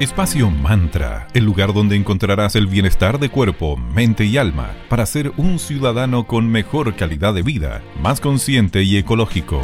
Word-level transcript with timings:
Espacio 0.00 0.50
Mantra, 0.50 1.28
el 1.34 1.44
lugar 1.44 1.74
donde 1.74 1.94
encontrarás 1.94 2.56
el 2.56 2.66
bienestar 2.66 3.18
de 3.18 3.28
cuerpo, 3.28 3.76
mente 3.76 4.24
y 4.24 4.38
alma 4.38 4.74
para 4.88 5.04
ser 5.04 5.30
un 5.36 5.58
ciudadano 5.58 6.26
con 6.26 6.48
mejor 6.48 6.96
calidad 6.96 7.34
de 7.34 7.42
vida, 7.42 7.82
más 8.00 8.18
consciente 8.18 8.82
y 8.82 8.96
ecológico. 8.96 9.60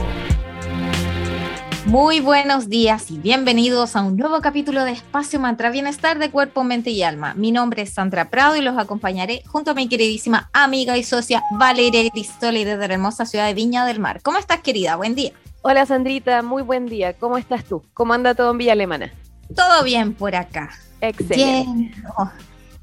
Muy 1.86 2.20
buenos 2.20 2.68
días 2.68 3.10
y 3.10 3.16
bienvenidos 3.16 3.96
a 3.96 4.02
un 4.02 4.18
nuevo 4.18 4.42
capítulo 4.42 4.84
de 4.84 4.92
Espacio 4.92 5.40
Mantra 5.40 5.70
Bienestar 5.70 6.18
de 6.18 6.30
Cuerpo, 6.30 6.64
Mente 6.64 6.90
y 6.90 7.02
Alma. 7.02 7.32
Mi 7.32 7.50
nombre 7.50 7.80
es 7.80 7.94
Sandra 7.94 8.28
Prado 8.28 8.56
y 8.56 8.60
los 8.60 8.76
acompañaré 8.76 9.42
junto 9.46 9.70
a 9.70 9.74
mi 9.74 9.88
queridísima 9.88 10.50
amiga 10.52 10.98
y 10.98 11.02
socia 11.02 11.44
Valeria 11.52 12.10
Cristoli 12.10 12.64
desde 12.64 12.88
la 12.88 12.92
hermosa 12.92 13.24
ciudad 13.24 13.46
de 13.46 13.54
Viña 13.54 13.86
del 13.86 14.00
Mar. 14.00 14.20
¿Cómo 14.22 14.36
estás, 14.36 14.60
querida? 14.60 14.96
Buen 14.96 15.14
día. 15.14 15.32
Hola, 15.62 15.86
Sandrita. 15.86 16.42
Muy 16.42 16.62
buen 16.62 16.84
día. 16.84 17.14
¿Cómo 17.14 17.38
estás 17.38 17.64
tú? 17.64 17.82
¿Cómo 17.94 18.12
anda 18.12 18.34
todo 18.34 18.50
en 18.50 18.58
Villa 18.58 18.72
Alemana? 18.72 19.10
Todo 19.54 19.84
bien 19.84 20.14
por 20.14 20.34
acá. 20.34 20.70
Excelente. 21.00 21.94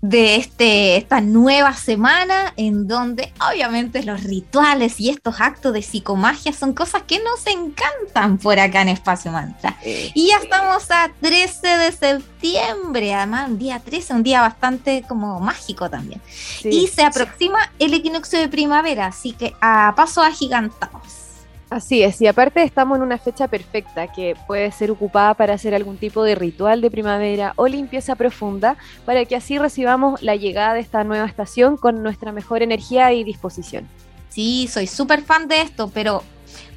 de 0.02 0.36
este, 0.36 0.98
esta 0.98 1.22
nueva 1.22 1.74
semana 1.74 2.54
en 2.58 2.88
donde 2.90 3.32
obviamente 3.50 4.04
los 4.04 4.24
rituales 4.24 5.00
y 5.00 5.10
estos 5.10 5.40
actos 5.40 5.72
de 5.72 5.82
psicomagia 5.82 6.52
son 6.52 6.74
cosas 6.74 7.04
que 7.04 7.20
nos 7.20 7.48
encantan 7.48 8.38
por 8.38 8.60
acá 8.60 8.82
en 8.82 8.90
Espacio 8.90 9.32
Mantra. 9.32 9.78
Y 9.84 10.28
ya 10.28 10.40
estamos 10.40 10.92
a 10.92 11.10
13 11.22 11.68
de 11.68 11.92
septiembre, 11.94 13.14
además 13.14 13.50
un 13.50 13.58
día 13.58 13.80
13, 13.80 14.14
un 14.14 14.24
día 14.24 14.42
bastante 14.42 15.06
como 15.08 15.40
mágico 15.40 15.90
también. 15.90 16.22
y 16.66 16.88
se 16.88 17.04
aproxima 17.04 17.72
el 17.80 17.94
equinoccio 17.94 18.40
de 18.40 18.50
primavera, 18.50 19.08
así 19.08 19.32
que 19.32 19.54
a 19.62 19.94
pasos 19.96 20.26
agigantados. 20.26 21.23
Así 21.74 22.04
es, 22.04 22.22
y 22.22 22.28
aparte 22.28 22.62
estamos 22.62 22.98
en 22.98 23.02
una 23.02 23.18
fecha 23.18 23.48
perfecta 23.48 24.06
que 24.06 24.38
puede 24.46 24.72
ser 24.72 24.92
ocupada 24.92 25.34
para 25.34 25.56
hacer 25.56 25.74
algún 25.74 25.98
tipo 25.98 26.24
de 26.24 26.36
ritual 26.36 26.82
de 26.82 26.92
primavera 26.92 27.54
o 27.56 27.68
limpieza 27.68 28.14
profunda 28.14 28.78
para 29.08 29.26
que 29.26 29.36
así 29.36 29.58
recibamos 29.58 30.22
la 30.22 30.36
llegada 30.36 30.76
de 30.76 30.82
esta 30.82 31.04
nueva 31.04 31.26
estación 31.26 31.78
con 31.78 32.04
nuestra 32.04 32.32
mejor 32.32 32.62
energía 32.62 33.12
y 33.12 33.24
disposición. 33.24 33.90
Sí, 34.30 34.70
soy 34.72 34.86
súper 34.86 35.24
fan 35.24 35.48
de 35.48 35.62
esto, 35.62 35.90
pero 35.92 36.22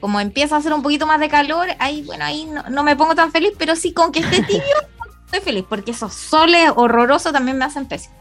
como 0.00 0.19
empieza 0.19 0.55
a 0.55 0.61
hacer 0.61 0.72
un 0.72 0.83
poquito 0.83 1.06
más 1.06 1.20
de 1.20 1.28
calor, 1.28 1.69
ahí, 1.78 2.00
bueno, 2.00 2.24
ahí 2.24 2.48
no, 2.70 2.83
me 2.83 2.97
pongo 2.97 3.14
tan 3.14 3.30
feliz, 3.30 3.52
pero 3.58 3.77
sí 3.77 3.92
con 3.92 4.12
que 4.12 4.20
esté 4.20 4.44
tibio 4.44 4.62
estoy 5.27 5.41
feliz, 5.41 5.67
porque 5.69 5.91
esos 5.91 6.14
soles 6.14 6.70
horrorosos 6.74 7.34
también 7.34 7.58
me 7.58 7.67
hacen 7.67 7.84
pésimo. 7.84 8.14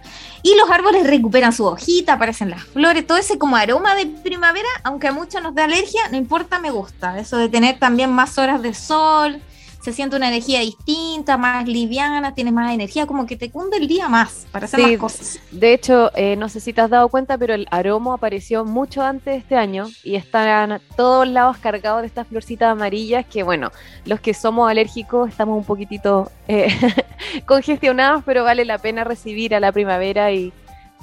Y 0.45 0.55
los 0.57 0.69
árboles 0.69 1.07
recuperan 1.07 1.51
su 1.53 1.65
hojita, 1.65 2.13
aparecen 2.13 2.51
las 2.51 2.63
flores, 2.65 3.07
todo 3.07 3.17
ese 3.17 3.39
como 3.39 3.55
aroma 3.55 3.95
de 3.95 4.05
primavera, 4.05 4.69
aunque 4.83 5.07
a 5.07 5.11
muchos 5.11 5.41
nos 5.41 5.55
da 5.55 5.63
alergia, 5.63 6.07
no 6.11 6.17
importa, 6.17 6.59
me 6.59 6.69
gusta. 6.69 7.17
Eso 7.17 7.37
de 7.37 7.49
tener 7.49 7.79
también 7.79 8.11
más 8.11 8.37
horas 8.37 8.61
de 8.61 8.75
sol, 8.75 9.41
se 9.85 9.93
siente 9.93 10.15
una 10.15 10.29
energía 10.29 10.61
distinta, 10.61 11.37
más 11.37 11.67
liviana, 11.67 12.33
tienes 12.33 12.51
más 12.53 12.73
energía, 12.73 13.05
como 13.05 13.27
que 13.27 13.35
te 13.35 13.51
cunde 13.51 13.77
el 13.77 13.87
día 13.87 14.09
más 14.09 14.47
para 14.51 14.65
hacer 14.65 14.79
más 14.79 14.97
cosas. 14.97 15.39
De 15.51 15.73
hecho, 15.73 16.09
eh, 16.15 16.35
no 16.37 16.49
sé 16.49 16.59
si 16.59 16.73
te 16.73 16.81
has 16.81 16.89
dado 16.89 17.07
cuenta, 17.07 17.37
pero 17.37 17.53
el 17.53 17.67
aroma 17.69 18.15
apareció 18.15 18.65
mucho 18.65 19.03
antes 19.03 19.25
de 19.25 19.37
este 19.37 19.55
año 19.55 19.85
y 20.03 20.15
están 20.15 20.81
todos 20.95 21.27
lados 21.27 21.57
cargados 21.57 22.01
de 22.01 22.07
estas 22.07 22.25
florcitas 22.25 22.71
amarillas 22.71 23.27
que, 23.27 23.43
bueno, 23.43 23.71
los 24.05 24.19
que 24.19 24.33
somos 24.33 24.67
alérgicos 24.71 25.29
estamos 25.29 25.55
un 25.55 25.65
poquitito 25.65 26.31
eh, 26.47 26.75
congestionados, 27.45 28.23
pero 28.25 28.43
vale 28.43 28.65
la 28.65 28.79
pena 28.79 29.03
recibir 29.03 29.53
a 29.53 29.59
la 29.59 29.71
primavera 29.71 30.31
y 30.31 30.51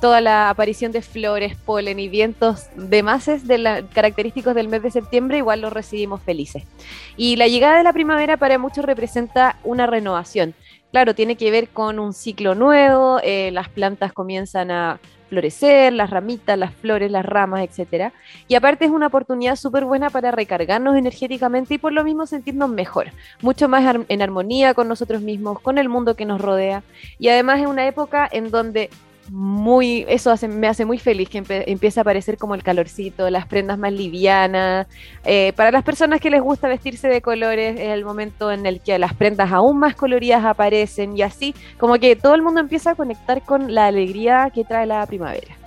toda 0.03 0.21
la 0.21 0.51
aparición 0.51 0.91
de 0.91 1.01
flores, 1.01 1.57
polen 1.57 2.01
y 2.01 2.09
vientos 2.09 2.67
de 2.75 3.59
la, 3.59 3.83
característicos 3.83 4.53
del 4.53 4.67
mes 4.67 4.83
de 4.83 4.91
septiembre, 4.91 5.39
igual 5.39 5.61
lo 5.61 5.71
recibimos 5.71 6.21
felices. 6.21 6.65
Y 7.17 7.37
la 7.37 7.47
llegada 7.47 7.79
de 7.79 7.85
la 7.85 7.93
primavera 7.93 8.37
para 8.37 8.59
muchos 8.59 8.85
representa 8.85 9.61
una 9.63 9.87
renovación. 9.87 10.55
Claro, 10.91 11.15
tiene 11.15 11.37
que 11.37 11.53
ver 11.53 11.69
con 11.69 12.01
un 12.01 12.15
ciclo 12.15 12.57
nuevo, 12.57 13.21
eh, 13.23 13.51
las 13.53 13.69
plantas 13.69 14.13
comienzan 14.13 14.73
a 14.73 14.99
florecer, 15.29 15.93
las 15.93 16.11
ramitas, 16.11 16.59
las 16.59 16.75
flores, 16.75 17.09
las 17.09 17.25
ramas, 17.25 17.63
etc. 17.63 18.13
Y 18.49 18.57
aparte 18.57 18.87
es 18.87 18.91
una 18.91 19.07
oportunidad 19.07 19.55
súper 19.55 19.85
buena 19.85 20.11
para 20.11 20.33
recargarnos 20.33 20.97
energéticamente 20.97 21.75
y 21.75 21.79
por 21.79 21.93
lo 21.93 22.03
mismo 22.03 22.27
sentirnos 22.27 22.71
mejor, 22.71 23.13
mucho 23.41 23.69
más 23.69 23.97
en 24.09 24.21
armonía 24.21 24.75
con 24.75 24.89
nosotros 24.89 25.23
mismos, 25.23 25.61
con 25.61 25.79
el 25.79 25.89
mundo 25.89 26.17
que 26.17 26.27
nos 26.27 26.41
rodea. 26.41 26.83
Y 27.21 27.29
además 27.29 27.61
es 27.61 27.69
una 27.69 27.87
época 27.87 28.29
en 28.31 28.51
donde 28.51 28.91
muy, 29.31 30.05
eso 30.09 30.35
me 30.49 30.69
hace 30.69 30.85
muy 30.85 30.99
feliz 30.99 31.29
que 31.29 31.43
empiece 31.67 32.01
a 32.01 32.03
aparecer 32.03 32.37
como 32.37 32.55
el 32.55 32.63
calorcito, 32.63 33.31
las 33.31 33.47
prendas 33.47 33.79
más 33.79 33.93
livianas. 33.93 34.87
Eh, 35.25 35.53
para 35.57 35.71
las 35.71 35.85
personas 35.85 36.21
que 36.21 36.31
les 36.31 36.43
gusta 36.43 36.69
vestirse 36.69 37.09
de 37.09 37.23
colores, 37.23 37.79
es 37.79 37.89
el 37.89 38.05
momento 38.05 38.51
en 38.51 38.67
el 38.67 38.81
que 38.81 38.99
las 38.99 39.15
prendas 39.15 39.53
aún 39.53 39.79
más 39.79 39.95
coloridas 39.95 40.45
aparecen 40.45 41.17
y 41.17 41.23
así, 41.23 41.55
como 41.79 41.95
que 41.95 42.17
todo 42.17 42.35
el 42.35 42.43
mundo 42.43 42.61
empieza 42.61 42.91
a 42.91 42.95
conectar 42.95 43.43
con 43.43 43.75
la 43.75 43.87
alegría 43.87 44.51
que 44.53 44.65
trae 44.65 44.87
la 44.87 45.07
primavera. 45.07 45.62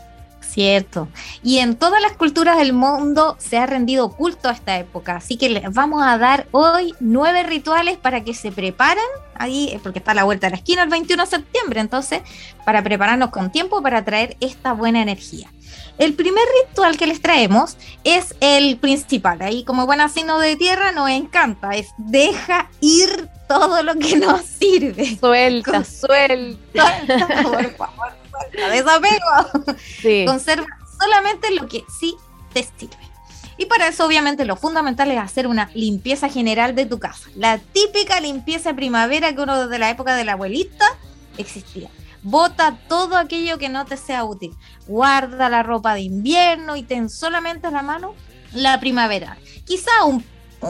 Cierto. 0.50 1.10
Y 1.44 1.60
en 1.60 1.76
todas 1.76 2.02
las 2.02 2.14
culturas 2.14 2.58
del 2.58 2.72
mundo 2.72 3.36
se 3.40 3.58
ha 3.58 3.66
rendido 3.66 4.10
culto 4.12 4.48
a 4.48 4.54
esta 4.54 4.78
época. 4.78 5.18
Así 5.18 5.38
que 5.38 5.50
les 5.50 5.74
vamos 5.74 6.02
a 6.04 6.18
dar 6.18 6.48
hoy 6.52 6.94
nueve 7.00 7.44
rituales 7.44 7.98
para 7.98 8.24
que 8.24 8.34
se 8.34 8.52
preparen 8.52 9.04
ahí, 9.34 9.70
eh, 9.74 9.80
porque 9.84 10.00
está 10.00 10.12
a 10.12 10.16
la 10.16 10.24
vuelta 10.24 10.48
de 10.48 10.52
la 10.52 10.58
esquina 10.58 10.84
el 10.84 10.90
21 10.90 11.24
de 11.24 11.30
septiembre. 11.30 11.80
Entonces, 11.82 12.22
para 12.64 12.84
prepararnos 12.84 13.32
con 13.32 13.52
tiempo 13.52 13.82
para 13.82 14.06
traer 14.06 14.38
esta 14.40 14.74
buena 14.74 15.02
energía. 15.02 15.52
El 15.98 16.14
primer 16.14 16.44
ritual 16.64 16.96
que 16.96 17.08
les 17.08 17.22
traemos 17.22 17.78
es 18.04 18.36
el 18.40 18.78
principal. 18.78 19.42
Ahí, 19.42 19.64
como 19.64 19.86
buen 19.86 20.08
signo 20.10 20.40
de 20.40 20.56
tierra, 20.56 20.92
nos 20.92 21.10
encanta. 21.10 21.72
Es 21.72 21.88
deja 21.98 22.70
ir 22.82 23.30
todo 23.48 23.84
lo 23.84 23.96
que 23.96 24.16
nos 24.16 24.42
sirve. 24.42 25.18
Suelta, 25.18 25.84
suelta. 25.84 27.02
Por 27.44 27.76
favor 27.76 28.25
desapego. 28.72 29.78
Sí. 30.02 30.26
Conserva 30.26 30.68
solamente 31.00 31.52
lo 31.52 31.68
que 31.68 31.84
sí 32.00 32.16
te 32.54 32.64
sirve. 32.64 32.98
Y 33.58 33.66
para 33.68 33.88
eso, 33.88 34.06
obviamente, 34.06 34.46
lo 34.46 34.58
fundamental 34.58 35.10
es 35.12 35.18
hacer 35.18 35.48
una 35.48 35.70
limpieza 35.74 36.28
general 36.30 36.76
de 36.76 36.86
tu 36.86 37.00
casa. 37.00 37.30
La 37.36 37.58
típica 37.58 38.20
limpieza 38.20 38.74
primavera 38.74 39.34
que 39.34 39.42
uno 39.42 39.62
desde 39.62 39.80
la 39.80 39.90
época 39.90 40.16
de 40.16 40.26
la 40.26 40.34
abuelita 40.34 40.86
existía. 41.38 41.90
Bota 42.22 42.78
todo 42.90 43.18
aquello 43.18 43.58
que 43.58 43.70
no 43.70 43.86
te 43.86 43.98
sea 43.98 44.26
útil. 44.26 44.54
Guarda 44.88 45.48
la 45.50 45.64
ropa 45.64 45.94
de 45.94 46.02
invierno 46.02 46.76
y 46.76 46.84
ten 46.84 47.10
solamente 47.10 47.68
a 47.68 47.72
la 47.72 47.82
mano 47.82 48.16
la 48.52 48.80
primavera. 48.80 49.38
Quizá 49.66 50.04
un 50.06 50.22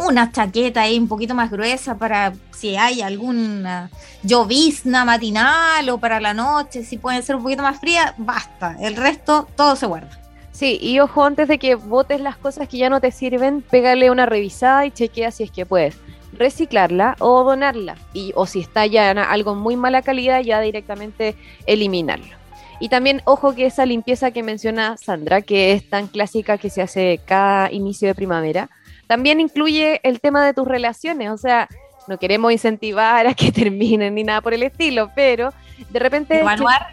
una 0.07 0.31
chaqueta 0.31 0.81
ahí 0.81 0.97
un 0.97 1.07
poquito 1.07 1.33
más 1.35 1.49
gruesa 1.51 1.97
para 1.97 2.33
si 2.51 2.75
hay 2.75 3.01
alguna 3.01 3.89
llovizna 4.23 5.05
matinal 5.05 5.89
o 5.89 5.97
para 5.97 6.19
la 6.19 6.33
noche, 6.33 6.83
si 6.83 6.97
puede 6.97 7.21
ser 7.21 7.35
un 7.35 7.43
poquito 7.43 7.63
más 7.63 7.79
fría, 7.79 8.13
basta. 8.17 8.75
El 8.79 8.95
resto 8.95 9.47
todo 9.55 9.75
se 9.75 9.85
guarda. 9.85 10.09
Sí, 10.51 10.77
y 10.81 10.99
ojo, 10.99 11.25
antes 11.25 11.47
de 11.49 11.59
que 11.59 11.75
botes 11.75 12.21
las 12.21 12.37
cosas 12.37 12.69
que 12.69 12.77
ya 12.77 12.89
no 12.89 13.01
te 13.01 13.11
sirven, 13.11 13.61
pégale 13.61 14.09
una 14.09 14.25
revisada 14.25 14.85
y 14.85 14.91
chequea 14.91 15.31
si 15.31 15.43
es 15.43 15.51
que 15.51 15.65
puedes 15.65 15.97
reciclarla 16.31 17.15
o 17.19 17.43
donarla. 17.43 17.97
Y, 18.13 18.31
o 18.35 18.45
si 18.45 18.61
está 18.61 18.85
ya 18.85 19.11
algo 19.11 19.55
muy 19.55 19.75
mala 19.75 20.01
calidad, 20.01 20.41
ya 20.41 20.61
directamente 20.61 21.35
eliminarlo. 21.65 22.37
Y 22.79 22.89
también, 22.89 23.21
ojo 23.25 23.55
que 23.55 23.65
esa 23.65 23.85
limpieza 23.85 24.31
que 24.31 24.43
menciona 24.43 24.97
Sandra, 24.97 25.41
que 25.41 25.71
es 25.73 25.89
tan 25.89 26.07
clásica 26.07 26.57
que 26.57 26.69
se 26.69 26.81
hace 26.81 27.21
cada 27.25 27.71
inicio 27.71 28.07
de 28.07 28.15
primavera, 28.15 28.69
también 29.07 29.39
incluye 29.39 29.99
el 30.03 30.19
tema 30.19 30.45
de 30.45 30.53
tus 30.53 30.67
relaciones, 30.67 31.29
o 31.29 31.37
sea, 31.37 31.67
no 32.07 32.17
queremos 32.17 32.51
incentivar 32.51 33.27
a 33.27 33.33
que 33.33 33.51
terminen 33.53 34.15
ni 34.15 34.23
nada 34.23 34.41
por 34.41 34.53
el 34.53 34.63
estilo, 34.63 35.11
pero 35.15 35.53
de 35.89 35.99
repente... 35.99 36.39
Evaluar. 36.39 36.87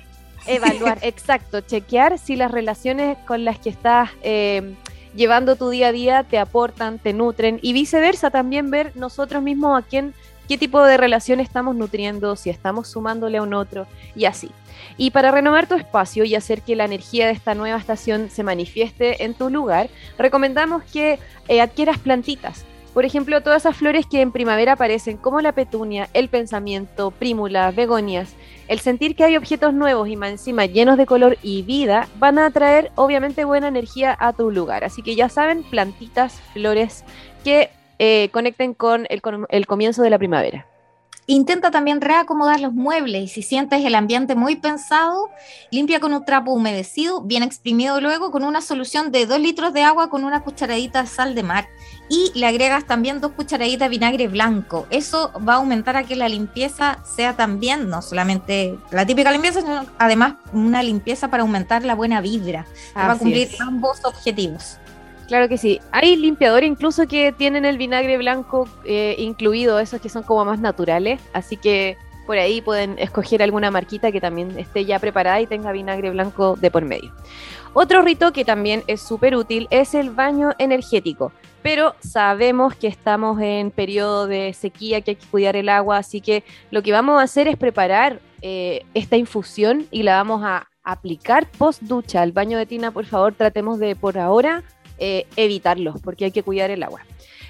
Evaluar, 0.46 0.98
exacto, 1.02 1.60
chequear 1.60 2.18
si 2.18 2.36
las 2.36 2.50
relaciones 2.50 3.16
con 3.26 3.44
las 3.44 3.58
que 3.58 3.70
estás 3.70 4.10
eh, 4.22 4.74
llevando 5.14 5.56
tu 5.56 5.70
día 5.70 5.88
a 5.88 5.92
día 5.92 6.24
te 6.24 6.38
aportan, 6.38 6.98
te 6.98 7.12
nutren 7.12 7.58
y 7.62 7.72
viceversa, 7.72 8.30
también 8.30 8.70
ver 8.70 8.92
nosotros 8.96 9.42
mismos 9.42 9.78
a 9.78 9.86
quién, 9.86 10.14
qué 10.48 10.58
tipo 10.58 10.82
de 10.82 10.96
relación 10.96 11.40
estamos 11.40 11.76
nutriendo, 11.76 12.36
si 12.36 12.50
estamos 12.50 12.88
sumándole 12.88 13.38
a 13.38 13.42
un 13.42 13.54
otro 13.54 13.86
y 14.14 14.24
así. 14.24 14.50
Y 14.96 15.10
para 15.10 15.30
renovar 15.30 15.66
tu 15.66 15.74
espacio 15.74 16.24
y 16.24 16.34
hacer 16.34 16.62
que 16.62 16.76
la 16.76 16.84
energía 16.84 17.26
de 17.26 17.32
esta 17.32 17.54
nueva 17.54 17.78
estación 17.78 18.30
se 18.30 18.42
manifieste 18.42 19.24
en 19.24 19.34
tu 19.34 19.50
lugar, 19.50 19.88
recomendamos 20.18 20.82
que 20.84 21.18
eh, 21.48 21.60
adquieras 21.60 21.98
plantitas. 21.98 22.64
Por 22.94 23.06
ejemplo, 23.06 23.40
todas 23.40 23.62
esas 23.62 23.76
flores 23.76 24.04
que 24.04 24.20
en 24.20 24.32
primavera 24.32 24.72
aparecen, 24.72 25.16
como 25.16 25.40
la 25.40 25.52
petunia, 25.52 26.10
el 26.12 26.28
pensamiento, 26.28 27.10
prímulas, 27.10 27.74
begonias, 27.74 28.34
el 28.68 28.80
sentir 28.80 29.16
que 29.16 29.24
hay 29.24 29.36
objetos 29.38 29.72
nuevos 29.72 30.08
y 30.08 30.16
más 30.16 30.30
encima 30.30 30.66
llenos 30.66 30.98
de 30.98 31.06
color 31.06 31.38
y 31.42 31.62
vida, 31.62 32.06
van 32.18 32.38
a 32.38 32.50
traer 32.50 32.92
obviamente 32.94 33.46
buena 33.46 33.68
energía 33.68 34.14
a 34.20 34.34
tu 34.34 34.50
lugar. 34.50 34.84
Así 34.84 35.02
que 35.02 35.14
ya 35.14 35.30
saben, 35.30 35.62
plantitas, 35.62 36.34
flores 36.52 37.04
que 37.44 37.70
eh, 38.04 38.30
conecten 38.32 38.74
con 38.74 39.06
el 39.08 39.66
comienzo 39.68 40.02
de 40.02 40.10
la 40.10 40.18
primavera. 40.18 40.66
Intenta 41.28 41.70
también 41.70 42.00
reacomodar 42.00 42.58
los 42.58 42.72
muebles 42.72 43.22
y 43.22 43.28
si 43.28 43.42
sientes 43.42 43.84
el 43.84 43.94
ambiente 43.94 44.34
muy 44.34 44.56
pensado, 44.56 45.30
limpia 45.70 46.00
con 46.00 46.12
un 46.12 46.24
trapo 46.24 46.50
humedecido, 46.52 47.22
bien 47.22 47.44
exprimido 47.44 48.00
luego, 48.00 48.32
con 48.32 48.42
una 48.42 48.60
solución 48.60 49.12
de 49.12 49.26
2 49.26 49.38
litros 49.38 49.72
de 49.72 49.82
agua 49.82 50.10
con 50.10 50.24
una 50.24 50.42
cucharadita 50.42 51.02
de 51.02 51.06
sal 51.06 51.36
de 51.36 51.44
mar 51.44 51.68
y 52.08 52.32
le 52.34 52.46
agregas 52.46 52.88
también 52.88 53.20
dos 53.20 53.32
cucharaditas 53.32 53.86
de 53.86 53.90
vinagre 53.90 54.26
blanco. 54.26 54.88
Eso 54.90 55.30
va 55.48 55.54
a 55.54 55.56
aumentar 55.58 55.96
a 55.96 56.02
que 56.02 56.16
la 56.16 56.28
limpieza 56.28 56.98
sea 57.04 57.36
también, 57.36 57.88
no 57.88 58.02
solamente 58.02 58.76
la 58.90 59.06
típica 59.06 59.30
limpieza, 59.30 59.60
sino 59.60 59.86
además 59.98 60.34
una 60.52 60.82
limpieza 60.82 61.28
para 61.28 61.44
aumentar 61.44 61.84
la 61.84 61.94
buena 61.94 62.20
vibra. 62.20 62.66
va 62.96 63.12
a 63.12 63.18
cumplir 63.18 63.48
ambos 63.60 64.04
objetivos. 64.04 64.78
Claro 65.32 65.48
que 65.48 65.56
sí. 65.56 65.80
Hay 65.92 66.14
limpiadores 66.14 66.68
incluso 66.68 67.06
que 67.06 67.32
tienen 67.32 67.64
el 67.64 67.78
vinagre 67.78 68.18
blanco 68.18 68.68
eh, 68.84 69.14
incluido, 69.16 69.78
esos 69.78 69.98
que 69.98 70.10
son 70.10 70.24
como 70.24 70.44
más 70.44 70.60
naturales. 70.60 71.22
Así 71.32 71.56
que 71.56 71.96
por 72.26 72.36
ahí 72.36 72.60
pueden 72.60 72.98
escoger 72.98 73.42
alguna 73.42 73.70
marquita 73.70 74.12
que 74.12 74.20
también 74.20 74.58
esté 74.58 74.84
ya 74.84 74.98
preparada 74.98 75.40
y 75.40 75.46
tenga 75.46 75.72
vinagre 75.72 76.10
blanco 76.10 76.56
de 76.56 76.70
por 76.70 76.84
medio. 76.84 77.14
Otro 77.72 78.02
rito 78.02 78.34
que 78.34 78.44
también 78.44 78.82
es 78.88 79.00
súper 79.00 79.34
útil 79.34 79.68
es 79.70 79.94
el 79.94 80.10
baño 80.10 80.50
energético. 80.58 81.32
Pero 81.62 81.94
sabemos 82.00 82.74
que 82.74 82.88
estamos 82.88 83.40
en 83.40 83.70
periodo 83.70 84.26
de 84.26 84.52
sequía, 84.52 85.00
que 85.00 85.12
hay 85.12 85.16
que 85.16 85.26
cuidar 85.28 85.56
el 85.56 85.70
agua, 85.70 85.96
así 85.96 86.20
que 86.20 86.44
lo 86.70 86.82
que 86.82 86.92
vamos 86.92 87.18
a 87.18 87.24
hacer 87.24 87.48
es 87.48 87.56
preparar 87.56 88.20
eh, 88.42 88.84
esta 88.92 89.16
infusión 89.16 89.86
y 89.90 90.02
la 90.02 90.16
vamos 90.16 90.42
a 90.44 90.68
aplicar 90.84 91.46
post 91.56 91.80
ducha. 91.84 92.22
El 92.22 92.32
baño 92.32 92.58
de 92.58 92.66
tina, 92.66 92.90
por 92.90 93.06
favor, 93.06 93.32
tratemos 93.32 93.78
de 93.78 93.96
por 93.96 94.18
ahora 94.18 94.62
eh, 95.04 95.26
evitarlo, 95.34 95.94
porque 96.04 96.26
hay 96.26 96.30
que 96.30 96.44
cuidar 96.44 96.70
el 96.70 96.84
agua. 96.84 97.00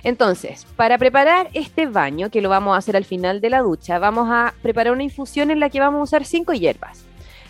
Entonces, 0.04 0.66
para 0.74 0.96
preparar 0.96 1.50
este 1.52 1.84
baño, 1.84 2.30
que 2.30 2.40
lo 2.40 2.48
vamos 2.48 2.74
a 2.74 2.78
hacer 2.78 2.96
al 2.96 3.04
final 3.04 3.42
de 3.42 3.50
la 3.50 3.60
ducha, 3.60 3.98
vamos 3.98 4.28
a 4.30 4.54
preparar 4.62 4.94
una 4.94 5.02
infusión 5.02 5.50
en 5.50 5.60
la 5.60 5.68
que 5.68 5.78
vamos 5.78 6.00
a 6.00 6.04
usar 6.04 6.24
cinco 6.24 6.54
hierbas. 6.54 7.04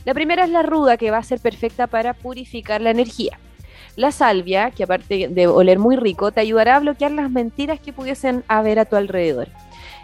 La 0.05 0.13
primera 0.13 0.43
es 0.43 0.51
la 0.51 0.63
ruda, 0.63 0.97
que 0.97 1.13
va 1.13 1.19
a 1.19 1.23
ser 1.23 1.39
perfecta 1.39 1.87
para 1.87 2.15
purificar 2.15 2.81
la 2.81 2.91
energía. 2.91 3.39
La 3.95 4.11
salvia, 4.11 4.73
que 4.73 4.83
aparte 4.83 5.29
de 5.29 5.47
oler 5.47 5.79
muy 5.79 5.95
rico, 5.95 6.33
te 6.33 6.41
ayudará 6.41 6.75
a 6.75 6.81
bloquear 6.81 7.13
las 7.13 7.31
mentiras 7.31 7.79
que 7.79 7.93
pudiesen 7.93 8.43
haber 8.49 8.81
a 8.81 8.87
tu 8.87 8.97
alrededor. 8.97 9.47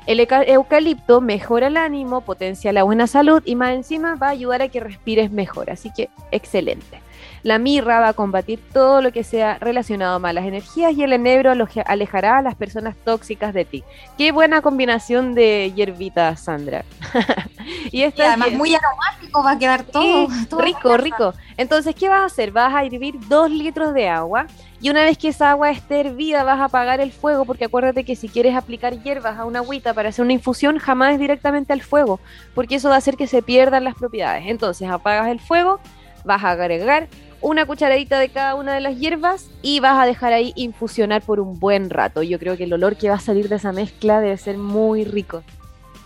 El 0.07 0.21
eucalipto 0.21 1.21
mejora 1.21 1.67
el 1.67 1.77
ánimo, 1.77 2.21
potencia 2.21 2.73
la 2.73 2.85
buena 2.85 3.09
salud 3.09 3.43
y 3.45 3.57
más 3.57 3.73
encima 3.73 4.15
va 4.15 4.29
a 4.29 4.31
ayudar 4.31 4.63
a 4.63 4.69
que 4.69 4.79
respires 4.79 5.33
mejor. 5.33 5.71
Así 5.71 5.91
que 5.93 6.09
excelente. 6.31 7.01
La 7.43 7.59
mirra 7.59 8.01
va 8.01 8.09
a 8.09 8.13
combatir 8.13 8.61
todo 8.73 9.01
lo 9.01 9.13
que 9.13 9.25
sea 9.25 9.59
relacionado 9.59 10.17
a 10.17 10.19
malas 10.19 10.45
energías 10.45 10.95
y 10.95 11.03
el 11.03 11.13
enebro 11.13 11.53
alejará 11.87 12.39
a 12.39 12.43
las 12.43 12.55
personas 12.55 12.97
tóxicas 13.05 13.55
de 13.55 13.65
ti. 13.65 13.85
Qué 14.17 14.33
buena 14.33 14.63
combinación 14.63 15.35
de 15.35 15.73
hierbita, 15.75 16.37
Sandra. 16.37 16.85
y, 17.93 18.03
además 18.03 18.53
muy 18.53 18.75
aromático 18.75 19.43
va 19.43 19.53
a 19.53 19.59
quedar 19.59 19.85
todo. 19.85 20.29
rico, 20.59 20.97
rico. 20.97 21.35
Entonces, 21.57 21.95
¿qué 21.95 22.09
vas 22.09 22.21
a 22.21 22.25
hacer? 22.27 22.53
Vas 22.53 22.75
a 22.75 22.85
hervir 22.85 23.17
dos 23.29 23.51
litros 23.51 23.95
de 23.95 24.09
agua 24.09 24.47
y 24.81 24.91
una 24.91 25.03
vez 25.03 25.19
que 25.19 25.29
esa 25.29 25.51
agua 25.51 25.71
esté 25.71 26.01
hervida 26.01 26.45
vas 26.45 26.61
a 26.61 26.65
apagar 26.65 27.01
el 27.01 27.11
fuego 27.11 27.45
porque 27.45 27.65
acuérdate 27.65 28.05
que 28.05 28.15
si 28.15 28.29
quieres 28.29 28.55
aplicar 28.55 29.03
hierbas 29.03 29.39
a 29.39 29.45
una 29.45 29.59
agüita 29.59 29.93
para 29.93 30.11
hacer 30.11 30.25
una 30.25 30.35
infusión, 30.35 30.79
jamás 30.79 31.19
directamente 31.19 31.73
al 31.73 31.83
fuego 31.83 32.21
porque 32.55 32.77
eso 32.77 32.89
va 32.89 32.97
a 32.97 32.99
hacer 32.99 33.17
que 33.17 33.27
se 33.27 33.43
pierdan 33.43 33.85
las 33.85 33.95
propiedades. 33.95 34.45
Entonces, 34.47 34.89
apagas 34.89 35.29
el 35.29 35.41
fuego, 35.41 35.81
vas 36.25 36.45
a 36.45 36.51
agregar 36.51 37.09
una 37.41 37.67
cucharadita 37.67 38.19
de 38.19 38.29
cada 38.31 38.55
una 38.55 38.75
de 38.75 38.81
las 38.81 38.99
hierbas 38.99 39.47
y 39.63 39.81
vas 39.81 40.03
a 40.03 40.07
dejar 40.07 40.33
ahí 40.33 40.53
infusionar 40.57 41.23
por 41.23 41.41
un 41.41 41.59
buen 41.59 41.91
rato. 41.91 42.23
Yo 42.23 42.39
creo 42.39 42.57
que 42.57 42.65
el 42.65 42.73
olor 42.73 42.97
que 42.97 43.09
va 43.09 43.17
a 43.17 43.21
salir 43.21 43.49
de 43.49 43.57
esa 43.57 43.73
mezcla 43.73 44.21
debe 44.21 44.37
ser 44.37 44.59
muy 44.59 45.05
rico. 45.05 45.43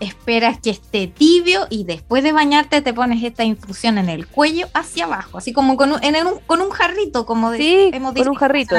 Esperas 0.00 0.58
que 0.58 0.70
esté 0.70 1.06
tibio 1.06 1.66
y 1.70 1.84
después 1.84 2.24
de 2.24 2.32
bañarte 2.32 2.82
te 2.82 2.92
pones 2.92 3.22
esta 3.22 3.44
infusión 3.44 3.98
en 3.98 4.08
el 4.08 4.26
cuello 4.26 4.66
hacia 4.74 5.04
abajo, 5.04 5.38
así 5.38 5.52
como 5.52 5.76
con 5.76 5.92
un, 5.92 6.00
con 6.46 6.60
un 6.60 6.70
jarrito, 6.70 7.24
como 7.24 7.50
de, 7.52 7.58
sí, 7.58 7.90
hemos 7.92 8.12
con 8.12 8.28
un 8.28 8.34
jarrito. 8.34 8.76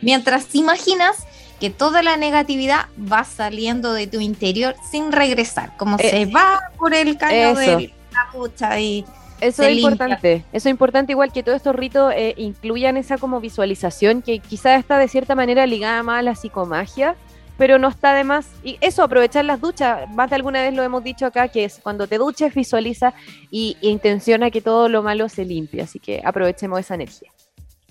Mientras 0.00 0.54
imaginas 0.54 1.26
que 1.60 1.70
toda 1.70 2.02
la 2.02 2.16
negatividad 2.16 2.86
va 3.00 3.24
saliendo 3.24 3.92
de 3.92 4.06
tu 4.06 4.20
interior 4.20 4.74
sin 4.90 5.12
regresar, 5.12 5.76
como 5.76 5.96
eh, 5.98 6.10
se 6.10 6.26
va 6.26 6.60
por 6.78 6.94
el 6.94 7.16
caño 7.16 7.54
de 7.54 7.92
la 8.12 8.28
ducha 8.32 8.80
y 8.80 9.04
eso 9.40 9.62
es 9.62 9.76
importante, 9.76 10.44
eso 10.52 10.68
es 10.68 10.72
importante 10.72 11.12
igual 11.12 11.32
que 11.32 11.42
todos 11.42 11.56
estos 11.56 11.74
ritos 11.74 12.12
eh, 12.16 12.34
incluyan 12.36 12.96
esa 12.96 13.18
como 13.18 13.40
visualización 13.40 14.22
que 14.22 14.38
quizás 14.38 14.78
está 14.78 14.98
de 14.98 15.08
cierta 15.08 15.34
manera 15.34 15.66
ligada 15.66 16.02
más 16.02 16.20
a 16.20 16.22
la 16.22 16.34
psicomagia, 16.34 17.16
pero 17.58 17.78
no 17.78 17.88
está 17.88 18.14
de 18.14 18.24
más. 18.24 18.48
Y 18.62 18.78
eso, 18.80 19.02
aprovechar 19.02 19.44
las 19.44 19.60
duchas, 19.60 20.08
más 20.10 20.30
de 20.30 20.36
alguna 20.36 20.62
vez 20.62 20.74
lo 20.74 20.82
hemos 20.82 21.02
dicho 21.02 21.26
acá, 21.26 21.48
que 21.48 21.64
es 21.64 21.80
cuando 21.82 22.06
te 22.06 22.18
duches, 22.18 22.54
visualiza 22.54 23.14
y, 23.50 23.76
e 23.82 23.88
intenciona 23.88 24.50
que 24.50 24.60
todo 24.60 24.88
lo 24.88 25.02
malo 25.02 25.28
se 25.28 25.44
limpie, 25.44 25.82
así 25.82 25.98
que 25.98 26.22
aprovechemos 26.24 26.80
esa 26.80 26.94
energía. 26.94 27.30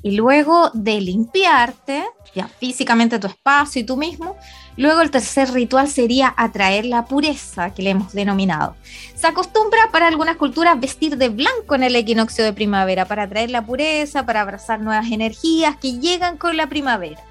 Y 0.01 0.12
luego 0.12 0.69
de 0.74 1.01
limpiarte, 1.01 2.03
ya 2.36 2.47
físicamente 2.47 3.18
tu 3.18 3.27
espacio 3.27 3.81
y 3.81 3.86
tú 3.86 3.97
mismo, 3.97 4.36
luego 4.77 5.01
el 5.01 5.12
tercer 5.12 5.51
ritual 5.51 5.88
sería 5.88 6.33
atraer 6.38 6.86
la 6.86 7.06
pureza, 7.06 7.74
que 7.74 7.81
le 7.81 7.92
hemos 7.92 8.13
denominado. 8.13 8.75
Se 9.16 9.27
acostumbra 9.27 9.89
para 9.92 10.07
algunas 10.07 10.38
culturas 10.38 10.80
vestir 10.80 11.18
de 11.18 11.30
blanco 11.30 11.75
en 11.75 11.83
el 11.83 11.95
equinoccio 11.95 12.44
de 12.44 12.54
primavera, 12.54 13.06
para 13.06 13.24
atraer 13.24 13.50
la 13.50 13.66
pureza, 13.66 14.25
para 14.25 14.42
abrazar 14.42 14.80
nuevas 14.80 15.12
energías 15.12 15.77
que 15.77 16.00
llegan 16.00 16.38
con 16.38 16.57
la 16.57 16.68
primavera. 16.68 17.22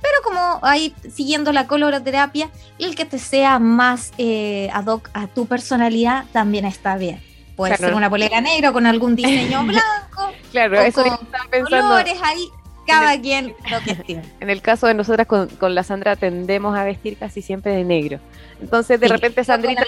Pero 0.00 0.14
como 0.22 0.60
ahí 0.62 0.94
siguiendo 1.12 1.52
la 1.52 1.66
coloroterapia, 1.66 2.50
el 2.78 2.94
que 2.94 3.04
te 3.04 3.18
sea 3.18 3.58
más 3.58 4.12
eh, 4.18 4.70
ad 4.72 4.86
hoc 4.86 5.10
a 5.12 5.26
tu 5.26 5.46
personalidad 5.46 6.24
también 6.32 6.64
está 6.64 6.96
bien. 6.96 7.20
Puede 7.56 7.76
ser 7.76 7.94
una 7.94 8.08
polera 8.08 8.40
negra 8.40 8.72
con 8.72 8.86
algún 8.86 9.16
diseño 9.16 9.64
blanco. 9.66 10.32
claro, 10.52 10.80
eso 10.80 11.02
con 11.02 11.26
pensando. 11.50 11.88
Colores 11.88 12.18
ahí, 12.22 12.48
cada 12.88 13.20
quien 13.20 13.54
lo 13.70 13.80
que. 13.80 14.22
En 14.40 14.50
el 14.50 14.62
caso 14.62 14.86
de 14.86 14.94
nosotras 14.94 15.26
con, 15.26 15.74
la 15.74 15.82
Sandra 15.82 16.16
tendemos 16.16 16.76
a 16.76 16.84
vestir 16.84 17.16
casi 17.16 17.42
siempre 17.42 17.72
de 17.72 17.84
negro. 17.84 18.18
Entonces, 18.60 18.98
de 18.98 19.08
repente, 19.08 19.44
Sandrita, 19.44 19.84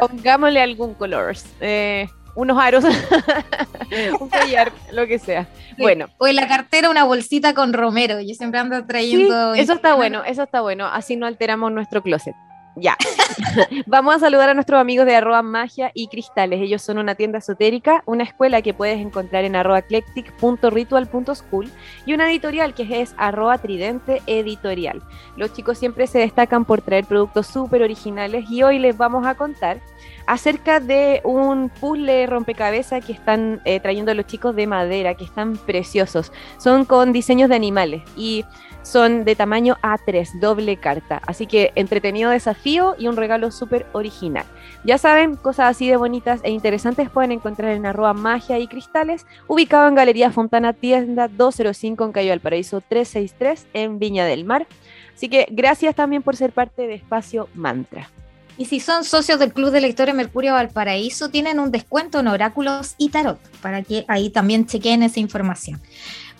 pongámosle 0.00 0.60
algún 0.60 0.94
color. 0.94 1.34
Eh, 1.60 2.08
unos 2.34 2.58
aros, 2.58 2.84
un 4.20 4.28
collar, 4.28 4.72
lo 4.92 5.06
que 5.06 5.18
sea. 5.18 5.48
Bueno. 5.78 6.08
O 6.18 6.26
en 6.26 6.36
la 6.36 6.48
cartera 6.48 6.90
una 6.90 7.04
bolsita 7.04 7.54
con 7.54 7.72
romero. 7.72 8.20
Yo 8.20 8.34
siempre 8.34 8.60
ando 8.60 8.84
trayendo. 8.86 9.54
eso 9.54 9.74
está 9.74 9.94
bueno, 9.94 10.22
eso 10.24 10.42
está 10.42 10.60
bueno. 10.60 10.86
Así 10.86 11.16
no 11.16 11.26
alteramos 11.26 11.72
nuestro 11.72 12.02
closet. 12.02 12.34
Ya. 12.74 12.96
Vamos 13.86 14.14
a 14.14 14.18
saludar 14.18 14.48
a 14.48 14.54
nuestros 14.54 14.80
amigos 14.80 15.04
de 15.04 15.14
arroba 15.14 15.42
magia 15.42 15.90
y 15.94 16.08
cristales. 16.08 16.60
Ellos 16.60 16.80
son 16.80 16.96
una 16.98 17.14
tienda 17.14 17.38
esotérica, 17.38 18.02
una 18.06 18.24
escuela 18.24 18.62
que 18.62 18.72
puedes 18.72 18.98
encontrar 18.98 19.44
en 19.44 19.56
arroba 19.56 19.80
eclectic.ritual.school 19.80 21.70
y 22.06 22.14
una 22.14 22.30
editorial 22.30 22.72
que 22.72 23.02
es 23.02 23.14
arroba 23.18 23.58
tridente 23.58 24.22
editorial. 24.26 25.02
Los 25.36 25.52
chicos 25.52 25.78
siempre 25.78 26.06
se 26.06 26.20
destacan 26.20 26.64
por 26.64 26.80
traer 26.80 27.04
productos 27.04 27.46
súper 27.46 27.82
originales 27.82 28.50
y 28.50 28.62
hoy 28.62 28.78
les 28.78 28.96
vamos 28.96 29.26
a 29.26 29.34
contar 29.34 29.78
acerca 30.26 30.80
de 30.80 31.20
un 31.24 31.68
puzzle 31.68 32.26
rompecabezas 32.26 33.04
que 33.04 33.12
están 33.12 33.60
eh, 33.64 33.80
trayendo 33.80 34.14
los 34.14 34.26
chicos 34.26 34.56
de 34.56 34.66
madera, 34.66 35.14
que 35.14 35.24
están 35.24 35.58
preciosos. 35.58 36.32
Son 36.58 36.86
con 36.86 37.12
diseños 37.12 37.50
de 37.50 37.56
animales 37.56 38.02
y 38.16 38.44
son 38.82 39.24
de 39.24 39.36
tamaño 39.36 39.76
A3, 39.82 40.40
doble 40.40 40.76
carta. 40.76 41.20
Así 41.26 41.46
que 41.46 41.72
entretenido 41.76 42.30
desafío 42.30 42.61
y 42.64 43.06
un 43.08 43.16
regalo 43.16 43.50
súper 43.50 43.86
original. 43.92 44.44
Ya 44.84 44.98
saben, 44.98 45.36
cosas 45.36 45.70
así 45.70 45.88
de 45.88 45.96
bonitas 45.96 46.40
e 46.42 46.50
interesantes 46.50 47.10
pueden 47.10 47.32
encontrar 47.32 47.72
en 47.72 47.86
arroba 47.86 48.14
magia 48.14 48.58
y 48.58 48.66
cristales, 48.66 49.26
ubicado 49.48 49.88
en 49.88 49.94
Galería 49.94 50.30
Fontana 50.30 50.72
Tienda 50.72 51.28
205 51.28 52.04
en 52.04 52.12
Cayo 52.12 52.30
del 52.30 52.40
Paraíso 52.40 52.80
363 52.80 53.66
en 53.74 53.98
Viña 53.98 54.24
del 54.24 54.44
Mar. 54.44 54.66
Así 55.14 55.28
que 55.28 55.46
gracias 55.50 55.94
también 55.94 56.22
por 56.22 56.36
ser 56.36 56.52
parte 56.52 56.86
de 56.86 56.94
Espacio 56.94 57.48
Mantra. 57.54 58.10
Y 58.58 58.66
si 58.66 58.80
son 58.80 59.04
socios 59.04 59.38
del 59.38 59.52
Club 59.52 59.70
de 59.70 59.80
Lectores 59.80 60.14
Mercurio 60.14 60.52
Valparaíso, 60.52 61.30
tienen 61.30 61.58
un 61.58 61.70
descuento 61.70 62.20
en 62.20 62.28
oráculos 62.28 62.94
y 62.98 63.08
tarot, 63.08 63.38
para 63.60 63.82
que 63.82 64.04
ahí 64.08 64.30
también 64.30 64.66
chequen 64.66 65.02
esa 65.02 65.20
información. 65.20 65.80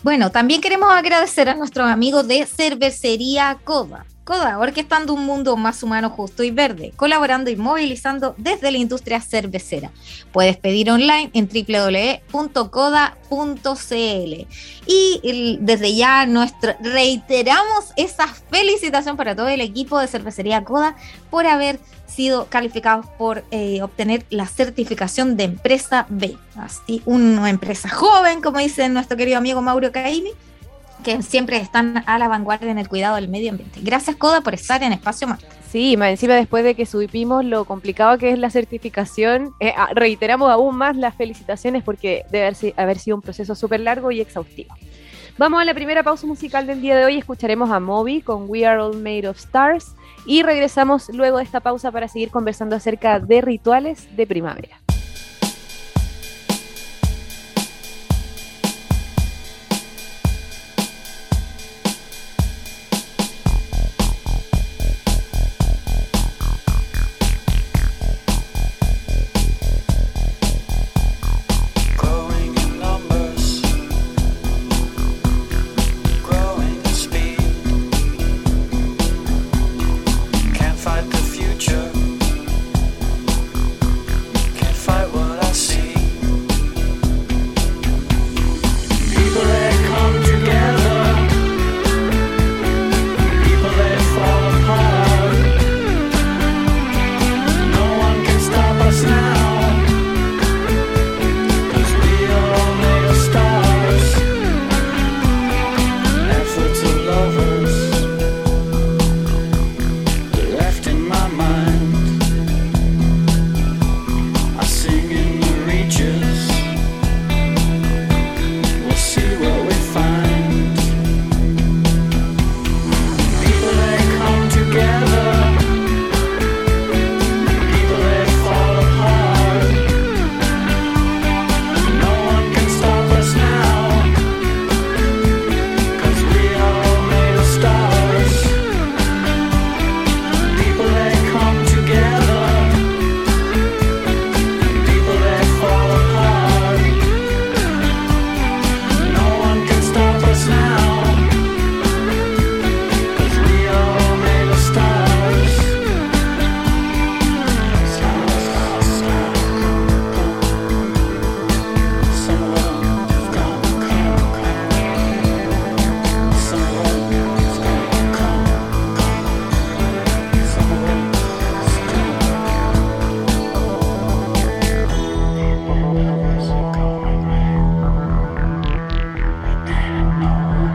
Bueno, 0.02 0.30
también 0.30 0.60
queremos 0.60 0.92
agradecer 0.92 1.48
a 1.48 1.54
nuestros 1.54 1.88
amigos 1.88 2.28
de 2.28 2.44
Cervecería 2.44 3.58
Coda. 3.64 4.04
Coda, 4.24 4.58
orquestando 4.58 5.14
un 5.14 5.26
mundo 5.26 5.56
más 5.56 5.82
humano, 5.82 6.08
justo 6.08 6.44
y 6.44 6.52
verde, 6.52 6.92
colaborando 6.94 7.50
y 7.50 7.56
movilizando 7.56 8.36
desde 8.38 8.70
la 8.70 8.78
industria 8.78 9.20
cervecera. 9.20 9.90
Puedes 10.30 10.56
pedir 10.56 10.90
online 10.90 11.30
en 11.34 11.48
www.coda.cl. 11.48 12.32
Y 14.86 15.58
desde 15.60 15.94
ya 15.96 16.26
nuestro, 16.26 16.74
reiteramos 16.80 17.92
esa 17.96 18.28
felicitación 18.28 19.16
para 19.16 19.34
todo 19.34 19.48
el 19.48 19.60
equipo 19.60 19.98
de 19.98 20.06
Cervecería 20.06 20.62
Coda 20.62 20.94
por 21.28 21.46
haber 21.46 21.80
sido 22.06 22.46
calificados 22.46 23.06
por 23.18 23.42
eh, 23.50 23.82
obtener 23.82 24.24
la 24.30 24.46
certificación 24.46 25.36
de 25.36 25.44
empresa 25.44 26.06
B. 26.08 26.36
Así, 26.56 27.02
una 27.06 27.50
empresa 27.50 27.88
joven, 27.88 28.40
como 28.40 28.58
dice 28.58 28.88
nuestro 28.88 29.16
querido 29.16 29.38
amigo 29.38 29.62
Mauro 29.62 29.90
Caimi, 29.90 30.30
que 31.02 31.22
siempre 31.22 31.58
están 31.58 32.02
a 32.06 32.18
la 32.18 32.28
vanguardia 32.28 32.70
en 32.70 32.78
el 32.78 32.88
cuidado 32.88 33.16
del 33.16 33.28
medio 33.28 33.50
ambiente. 33.50 33.80
Gracias, 33.82 34.16
Coda, 34.16 34.40
por 34.40 34.54
estar 34.54 34.82
en 34.82 34.92
Espacio 34.92 35.28
Marte. 35.28 35.46
Sí, 35.70 35.96
más 35.96 36.10
encima 36.10 36.34
después 36.34 36.64
de 36.64 36.74
que 36.74 36.84
subimos 36.84 37.44
lo 37.44 37.64
complicado 37.64 38.18
que 38.18 38.32
es 38.32 38.38
la 38.38 38.50
certificación, 38.50 39.54
eh, 39.58 39.72
ah, 39.74 39.88
reiteramos 39.94 40.50
aún 40.50 40.76
más 40.76 40.96
las 40.96 41.14
felicitaciones 41.14 41.82
porque 41.82 42.24
debe 42.30 42.54
haber 42.76 42.98
sido 42.98 43.16
un 43.16 43.22
proceso 43.22 43.54
súper 43.54 43.80
largo 43.80 44.10
y 44.10 44.20
exhaustivo. 44.20 44.74
Vamos 45.38 45.62
a 45.62 45.64
la 45.64 45.72
primera 45.72 46.02
pausa 46.02 46.26
musical 46.26 46.66
del 46.66 46.82
día 46.82 46.94
de 46.94 47.06
hoy. 47.06 47.16
Escucharemos 47.16 47.70
a 47.70 47.80
Moby 47.80 48.20
con 48.20 48.44
We 48.48 48.66
Are 48.66 48.82
All 48.82 48.98
Made 48.98 49.26
of 49.28 49.38
Stars 49.38 49.94
y 50.26 50.42
regresamos 50.42 51.08
luego 51.08 51.38
de 51.38 51.44
esta 51.44 51.60
pausa 51.60 51.90
para 51.90 52.06
seguir 52.06 52.30
conversando 52.30 52.76
acerca 52.76 53.18
de 53.18 53.40
rituales 53.40 54.14
de 54.14 54.26
primavera. 54.26 54.81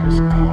is 0.08 0.20
going. 0.20 0.48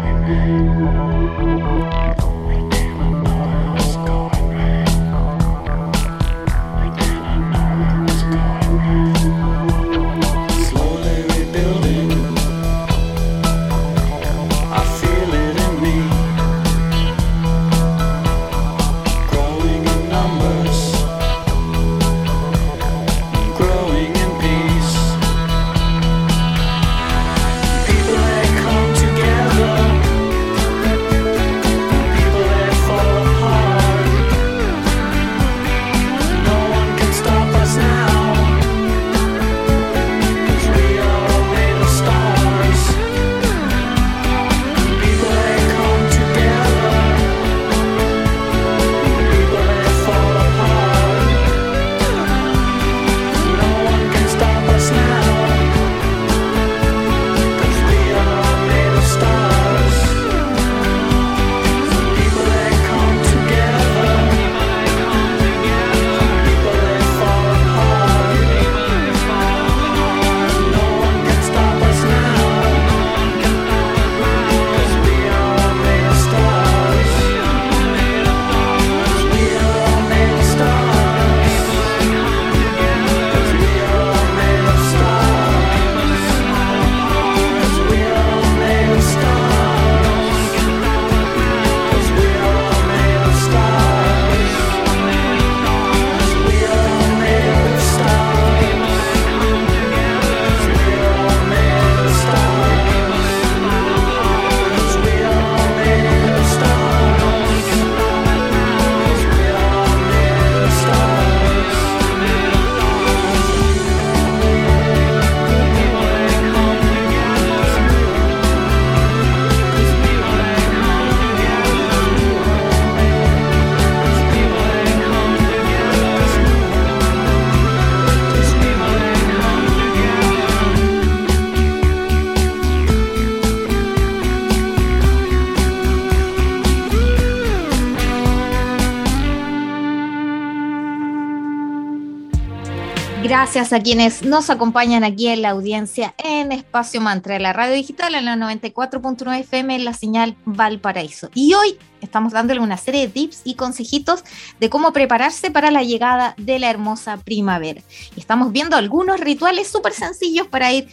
Gracias 143.55 143.79
a 143.79 143.81
quienes 143.81 144.23
nos 144.23 144.49
acompañan 144.49 145.05
aquí 145.05 145.29
en 145.29 145.41
la 145.41 145.51
audiencia 145.51 146.13
en 146.17 146.51
Espacio 146.51 146.99
Mantra, 146.99 147.39
la 147.39 147.53
radio 147.53 147.73
digital 147.73 148.13
en 148.13 148.25
la 148.25 148.35
94.9 148.35 149.39
FM 149.39 149.75
en 149.75 149.85
la 149.85 149.93
señal 149.93 150.35
Valparaíso. 150.43 151.29
Y 151.33 151.53
hoy 151.53 151.77
estamos 152.01 152.33
dándole 152.33 152.59
una 152.59 152.75
serie 152.75 153.07
de 153.07 153.13
tips 153.13 153.43
y 153.45 153.55
consejitos 153.55 154.25
de 154.59 154.69
cómo 154.69 154.91
prepararse 154.91 155.51
para 155.51 155.71
la 155.71 155.83
llegada 155.83 156.33
de 156.35 156.59
la 156.59 156.69
hermosa 156.69 157.15
primavera. 157.15 157.81
Y 158.17 158.19
estamos 158.19 158.51
viendo 158.51 158.75
algunos 158.75 159.21
rituales 159.21 159.69
súper 159.69 159.93
sencillos 159.93 160.47
para 160.47 160.73
ir 160.73 160.89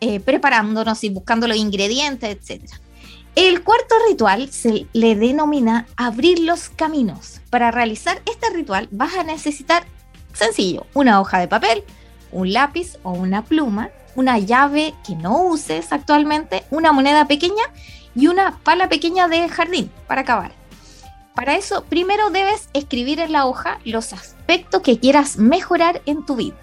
eh, 0.00 0.18
preparándonos 0.18 1.04
y 1.04 1.10
buscando 1.10 1.46
los 1.46 1.58
ingredientes, 1.58 2.30
etc. 2.30 2.62
El 3.34 3.62
cuarto 3.62 3.94
ritual 4.08 4.50
se 4.50 4.86
le 4.94 5.16
denomina 5.16 5.86
abrir 5.98 6.38
los 6.38 6.70
caminos. 6.70 7.42
Para 7.50 7.70
realizar 7.70 8.22
este 8.24 8.48
ritual 8.56 8.88
vas 8.90 9.16
a 9.16 9.22
necesitar 9.22 9.84
Sencillo, 10.36 10.86
una 10.92 11.18
hoja 11.18 11.38
de 11.38 11.48
papel, 11.48 11.82
un 12.36 12.52
lápiz 12.52 12.98
o 13.02 13.12
una 13.12 13.42
pluma, 13.42 13.90
una 14.14 14.38
llave 14.38 14.94
que 15.06 15.16
no 15.16 15.42
uses 15.42 15.90
actualmente, 15.90 16.64
una 16.70 16.92
moneda 16.92 17.26
pequeña 17.26 17.64
y 18.14 18.28
una 18.28 18.58
pala 18.62 18.88
pequeña 18.88 19.26
de 19.26 19.48
jardín 19.48 19.90
para 20.06 20.20
acabar. 20.20 20.52
Para 21.34 21.56
eso, 21.56 21.84
primero 21.84 22.30
debes 22.30 22.68
escribir 22.74 23.20
en 23.20 23.32
la 23.32 23.46
hoja 23.46 23.78
los 23.84 24.12
aspectos 24.12 24.82
que 24.82 24.98
quieras 24.98 25.38
mejorar 25.38 26.02
en 26.04 26.24
tu 26.26 26.36
vida. 26.36 26.56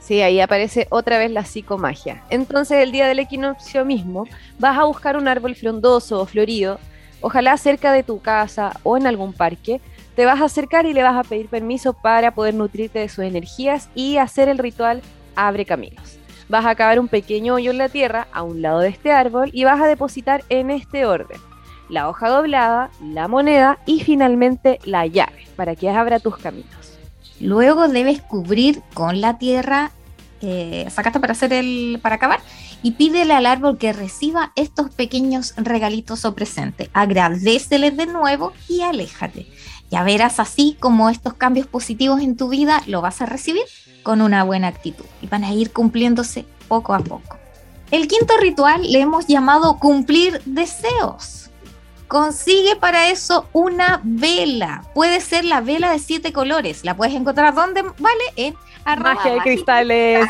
Sí, 0.00 0.22
ahí 0.22 0.40
aparece 0.40 0.86
otra 0.90 1.18
vez 1.18 1.30
la 1.30 1.44
psicomagia. 1.44 2.22
Entonces, 2.30 2.78
el 2.78 2.90
día 2.90 3.06
del 3.06 3.18
equinoccio 3.18 3.84
mismo, 3.84 4.26
vas 4.58 4.78
a 4.78 4.84
buscar 4.84 5.16
un 5.16 5.28
árbol 5.28 5.54
frondoso 5.54 6.20
o 6.20 6.26
florido, 6.26 6.80
ojalá 7.20 7.56
cerca 7.58 7.92
de 7.92 8.02
tu 8.02 8.20
casa 8.20 8.72
o 8.82 8.96
en 8.96 9.06
algún 9.06 9.34
parque, 9.34 9.80
te 10.20 10.26
vas 10.26 10.42
a 10.42 10.44
acercar 10.44 10.84
y 10.84 10.92
le 10.92 11.02
vas 11.02 11.16
a 11.16 11.26
pedir 11.26 11.48
permiso 11.48 11.94
para 11.94 12.34
poder 12.34 12.52
nutrirte 12.52 12.98
de 12.98 13.08
sus 13.08 13.24
energías 13.24 13.88
y 13.94 14.18
hacer 14.18 14.50
el 14.50 14.58
ritual 14.58 15.00
Abre 15.34 15.64
Caminos. 15.64 16.18
Vas 16.50 16.66
a 16.66 16.74
cavar 16.74 17.00
un 17.00 17.08
pequeño 17.08 17.54
hoyo 17.54 17.70
en 17.70 17.78
la 17.78 17.88
tierra 17.88 18.28
a 18.30 18.42
un 18.42 18.60
lado 18.60 18.80
de 18.80 18.90
este 18.90 19.12
árbol 19.12 19.48
y 19.54 19.64
vas 19.64 19.80
a 19.80 19.86
depositar 19.86 20.44
en 20.50 20.70
este 20.70 21.06
orden 21.06 21.40
la 21.88 22.10
hoja 22.10 22.28
doblada, 22.28 22.90
la 23.02 23.28
moneda 23.28 23.78
y 23.86 24.00
finalmente 24.00 24.78
la 24.84 25.06
llave 25.06 25.46
para 25.56 25.74
que 25.74 25.88
abra 25.88 26.20
tus 26.20 26.36
caminos. 26.36 26.98
Luego 27.40 27.88
debes 27.88 28.20
cubrir 28.20 28.82
con 28.92 29.22
la 29.22 29.38
tierra 29.38 29.90
que 30.38 30.86
sacaste 30.90 31.18
para 31.18 31.32
hacer 31.32 31.54
el 31.54 31.98
para 32.02 32.16
acabar 32.16 32.40
y 32.82 32.92
pídele 32.92 33.32
al 33.32 33.46
árbol 33.46 33.78
que 33.78 33.94
reciba 33.94 34.52
estos 34.54 34.90
pequeños 34.90 35.54
regalitos 35.56 36.26
o 36.26 36.34
presentes. 36.34 36.90
Agradeceles 36.92 37.96
de 37.96 38.04
nuevo 38.04 38.52
y 38.68 38.82
aléjate. 38.82 39.46
Ya 39.90 40.04
verás 40.04 40.38
así 40.38 40.76
como 40.78 41.10
estos 41.10 41.34
cambios 41.34 41.66
positivos 41.66 42.20
en 42.20 42.36
tu 42.36 42.48
vida 42.48 42.82
lo 42.86 43.00
vas 43.02 43.20
a 43.20 43.26
recibir 43.26 43.64
con 44.02 44.20
una 44.20 44.44
buena 44.44 44.68
actitud 44.68 45.04
y 45.20 45.26
van 45.26 45.44
a 45.44 45.52
ir 45.52 45.72
cumpliéndose 45.72 46.46
poco 46.68 46.94
a 46.94 47.00
poco. 47.00 47.36
El 47.90 48.06
quinto 48.06 48.36
ritual 48.38 48.90
le 48.90 49.00
hemos 49.00 49.26
llamado 49.26 49.78
cumplir 49.78 50.40
deseos. 50.44 51.50
Consigue 52.06 52.76
para 52.76 53.10
eso 53.10 53.48
una 53.52 54.00
vela. 54.04 54.84
Puede 54.94 55.20
ser 55.20 55.44
la 55.44 55.60
vela 55.60 55.90
de 55.92 55.98
siete 55.98 56.32
colores. 56.32 56.84
La 56.84 56.96
puedes 56.96 57.14
encontrar 57.14 57.54
donde 57.54 57.82
vale 57.82 58.24
en 58.36 58.54
magia 58.84 59.32
de 59.32 59.38
cristales. 59.40 60.26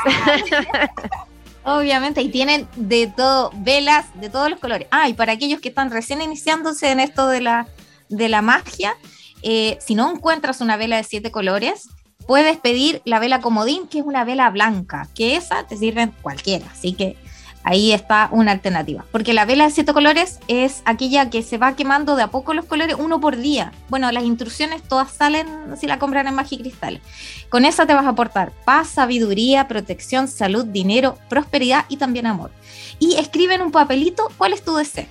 Obviamente, 1.65 2.23
y 2.23 2.31
tienen 2.31 2.67
de 2.77 3.13
todo, 3.15 3.51
velas 3.57 4.07
de 4.15 4.31
todos 4.31 4.51
los 4.51 4.59
colores. 4.59 4.89
Ah, 4.91 5.09
y 5.09 5.15
para 5.15 5.33
aquellos 5.33 5.61
que 5.61 5.69
están 5.69 5.91
recién 5.91 6.23
iniciándose 6.23 6.91
en 6.91 7.01
esto 7.01 7.29
de 7.29 7.43
la, 7.43 7.67
de 8.09 8.29
la 8.31 8.41
magia, 8.41 8.97
eh, 9.43 9.79
si 9.81 9.95
no 9.95 10.11
encuentras 10.11 10.61
una 10.61 10.77
vela 10.77 10.97
de 10.97 11.05
siete 11.05 11.31
colores, 11.31 11.89
puedes 12.27 12.59
pedir 12.59 13.03
la 13.05 13.19
vela 13.19 13.41
comodín, 13.41 13.89
que 13.89 13.99
es 13.99 14.05
una 14.05 14.25
vela 14.25 14.51
blanca, 14.51 15.09
que 15.15 15.37
esa 15.37 15.67
te 15.67 15.77
sirve 15.77 16.11
cualquiera. 16.23 16.67
Así 16.71 16.93
que 16.93 17.17
ahí 17.65 17.93
está 17.93 18.29
una 18.33 18.53
alternativa. 18.53 19.05
Porque 19.11 19.35
la 19.35 19.45
vela 19.45 19.65
de 19.65 19.71
siete 19.71 19.93
colores 19.93 20.39
es 20.49 20.83
aquella 20.85 21.31
que 21.31 21.43
se 21.43 21.59
va 21.59 21.77
quemando 21.77 22.17
de 22.17 22.23
a 22.23 22.29
poco 22.29 22.55
los 22.55 22.65
colores, 22.65 22.97
uno 22.99 23.21
por 23.21 23.37
día. 23.37 23.73
Bueno, 23.89 24.11
las 24.13 24.25
instrucciones 24.25 24.83
todas 24.83 25.13
salen 25.13 25.47
si 25.79 25.87
la 25.87 25.99
compran 25.99 26.27
en 26.27 26.35
Magicristales. 26.35 27.03
Con 27.49 27.65
esa 27.65 27.87
te 27.87 27.95
vas 27.95 28.07
a 28.07 28.11
aportar 28.11 28.53
paz, 28.65 28.89
sabiduría, 28.89 29.69
protección, 29.69 30.29
salud, 30.29 30.65
dinero, 30.67 31.19
prosperidad 31.29 31.85
y 31.89 31.97
también 31.97 32.27
amor. 32.27 32.51
Y 32.99 33.17
escribe 33.17 33.55
en 33.55 33.63
un 33.63 33.73
papelito 33.73 34.31
cuál 34.37 34.53
es 34.53 34.63
tu 34.63 34.77
deseo. 34.77 35.07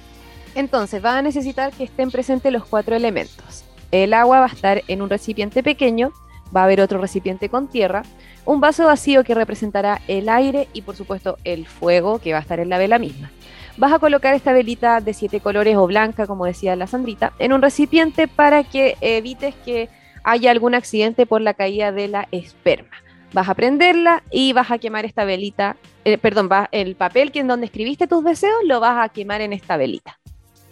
Entonces, 0.55 1.03
va 1.03 1.17
a 1.17 1.21
necesitar 1.21 1.71
que 1.71 1.83
estén 1.83 2.11
presentes 2.11 2.51
los 2.51 2.65
cuatro 2.65 2.95
elementos. 2.95 3.63
El 3.91 4.13
agua 4.13 4.39
va 4.39 4.45
a 4.45 4.53
estar 4.53 4.83
en 4.87 5.01
un 5.01 5.09
recipiente 5.09 5.63
pequeño, 5.63 6.11
va 6.55 6.61
a 6.61 6.63
haber 6.65 6.81
otro 6.81 6.99
recipiente 6.99 7.49
con 7.49 7.67
tierra, 7.67 8.03
un 8.45 8.61
vaso 8.61 8.85
vacío 8.85 9.23
que 9.23 9.35
representará 9.35 10.01
el 10.07 10.29
aire 10.29 10.67
y 10.73 10.81
por 10.81 10.95
supuesto 10.95 11.37
el 11.43 11.67
fuego 11.67 12.19
que 12.19 12.31
va 12.31 12.39
a 12.39 12.41
estar 12.41 12.59
en 12.59 12.69
la 12.69 12.77
vela 12.77 12.99
misma. 12.99 13.31
Vas 13.77 13.93
a 13.93 13.99
colocar 13.99 14.33
esta 14.33 14.51
velita 14.51 14.99
de 14.99 15.13
siete 15.13 15.39
colores 15.39 15.77
o 15.77 15.87
blanca, 15.87 16.27
como 16.27 16.45
decía 16.45 16.75
la 16.75 16.87
Sandrita, 16.87 17.33
en 17.39 17.53
un 17.53 17.61
recipiente 17.61 18.27
para 18.27 18.63
que 18.63 18.97
evites 18.99 19.55
que 19.63 19.89
haya 20.23 20.51
algún 20.51 20.75
accidente 20.75 21.25
por 21.25 21.41
la 21.41 21.53
caída 21.53 21.91
de 21.91 22.07
la 22.09 22.27
esperma. 22.31 22.97
Vas 23.31 23.47
a 23.47 23.53
prenderla 23.53 24.23
y 24.31 24.53
vas 24.53 24.71
a 24.71 24.79
quemar 24.79 25.05
esta 25.05 25.23
velita, 25.23 25.77
eh, 26.03 26.17
perdón, 26.17 26.49
el 26.71 26.95
papel 26.95 27.31
que 27.31 27.39
en 27.39 27.47
donde 27.47 27.67
escribiste 27.67 28.07
tus 28.07 28.23
deseos 28.23 28.59
lo 28.65 28.79
vas 28.79 29.05
a 29.05 29.09
quemar 29.09 29.41
en 29.41 29.53
esta 29.53 29.77
velita. 29.77 30.18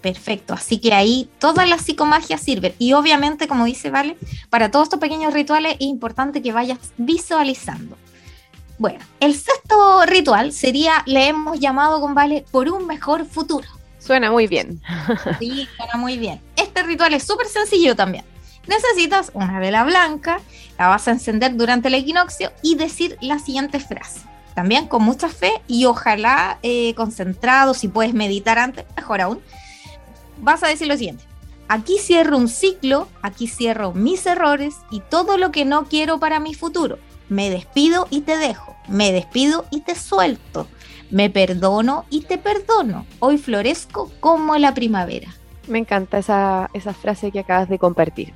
Perfecto, 0.08 0.54
así 0.54 0.78
que 0.78 0.94
ahí 0.94 1.30
todas 1.38 1.68
las 1.68 1.82
psicomagias 1.82 2.40
sirven. 2.40 2.74
Y 2.80 2.94
obviamente, 2.94 3.46
como 3.46 3.66
dice 3.66 3.90
Vale, 3.90 4.16
para 4.50 4.72
todos 4.72 4.86
estos 4.86 5.02
pequeños 5.02 5.34
rituales 5.34 5.74
es 5.74 5.82
importante 5.82 6.42
que 6.42 6.54
vayas 6.54 6.80
visualizando. 6.96 7.98
Bueno, 8.78 9.00
el 9.20 9.34
sexto 9.34 10.06
ritual 10.06 10.54
sería, 10.54 11.04
le 11.06 11.28
hemos 11.28 11.60
llamado 11.60 12.00
con 12.00 12.16
Vale, 12.16 12.46
por 12.52 12.70
un 12.70 12.88
mejor 12.88 13.26
futuro. 13.26 13.68
Suena 14.00 14.32
muy 14.32 14.48
bien. 14.48 14.82
Sí, 15.40 15.68
suena 15.76 15.98
muy 15.98 16.18
bien. 16.18 16.40
Este 16.56 16.84
ritual 16.84 17.14
es 17.14 17.24
súper 17.24 17.48
sencillo 17.48 17.94
también. 17.94 18.24
Necesitas 18.66 19.32
una 19.34 19.60
vela 19.60 19.84
blanca, 19.84 20.40
la 20.80 20.88
vas 20.88 21.06
a 21.10 21.12
encender 21.12 21.58
durante 21.58 21.90
el 21.90 21.96
equinoccio 21.96 22.54
y 22.62 22.76
decir 22.76 23.18
la 23.20 23.40
siguiente 23.40 23.82
frase. 23.82 24.22
También 24.56 24.88
con 24.88 25.04
mucha 25.04 25.28
fe 25.28 25.52
y 25.68 25.84
ojalá 25.84 26.60
eh, 26.64 26.94
concentrado, 26.96 27.74
si 27.74 27.90
puedes 27.90 28.14
meditar 28.14 28.58
antes, 28.58 28.86
mejor 28.96 29.20
aún 29.20 29.42
vas 30.40 30.64
a 30.64 30.68
decir 30.68 30.88
lo 30.88 30.98
siguiente. 30.98 31.24
Aquí 31.68 31.98
cierro 32.00 32.38
un 32.38 32.48
ciclo, 32.48 33.08
aquí 33.22 33.48
cierro 33.48 33.94
mis 33.94 34.26
errores 34.26 34.76
y 34.90 35.02
todo 35.02 35.38
lo 35.38 35.52
que 35.52 35.66
no 35.66 35.86
quiero 35.86 36.20
para 36.20 36.40
mi 36.40 36.54
futuro. 36.54 36.98
Me 37.28 37.50
despido 37.50 38.08
y 38.10 38.22
te 38.22 38.38
dejo, 38.38 38.76
me 38.88 39.12
despido 39.12 39.66
y 39.70 39.82
te 39.82 39.96
suelto, 39.96 40.68
me 41.12 41.30
perdono 41.30 42.06
y 42.10 42.22
te 42.22 42.38
perdono. 42.38 43.06
Hoy 43.20 43.38
florezco 43.38 44.10
como 44.22 44.56
la 44.56 44.74
primavera. 44.74 45.36
Me 45.68 45.80
encanta 45.80 46.20
esa, 46.20 46.70
esa 46.74 46.94
frase 46.94 47.32
que 47.32 47.40
acabas 47.40 47.68
de 47.68 47.80
compartir. 47.80 48.34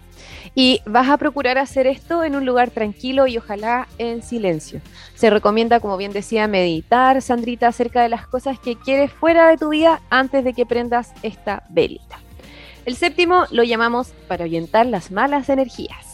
Y 0.53 0.81
vas 0.85 1.09
a 1.09 1.17
procurar 1.17 1.57
hacer 1.57 1.87
esto 1.87 2.23
en 2.23 2.35
un 2.35 2.45
lugar 2.45 2.71
tranquilo 2.71 3.25
y 3.27 3.37
ojalá 3.37 3.87
en 3.97 4.21
silencio. 4.21 4.81
Se 5.15 5.29
recomienda, 5.29 5.79
como 5.79 5.95
bien 5.95 6.11
decía, 6.11 6.47
meditar, 6.47 7.21
Sandrita, 7.21 7.67
acerca 7.67 8.01
de 8.01 8.09
las 8.09 8.27
cosas 8.27 8.59
que 8.59 8.75
quieres 8.75 9.11
fuera 9.11 9.47
de 9.47 9.57
tu 9.57 9.69
vida 9.69 10.01
antes 10.09 10.43
de 10.43 10.53
que 10.53 10.65
prendas 10.65 11.13
esta 11.23 11.63
velita. 11.69 12.19
El 12.85 12.95
séptimo 12.95 13.45
lo 13.51 13.63
llamamos 13.63 14.09
para 14.27 14.43
ahuyentar 14.43 14.85
las 14.87 15.11
malas 15.11 15.49
energías. 15.49 16.10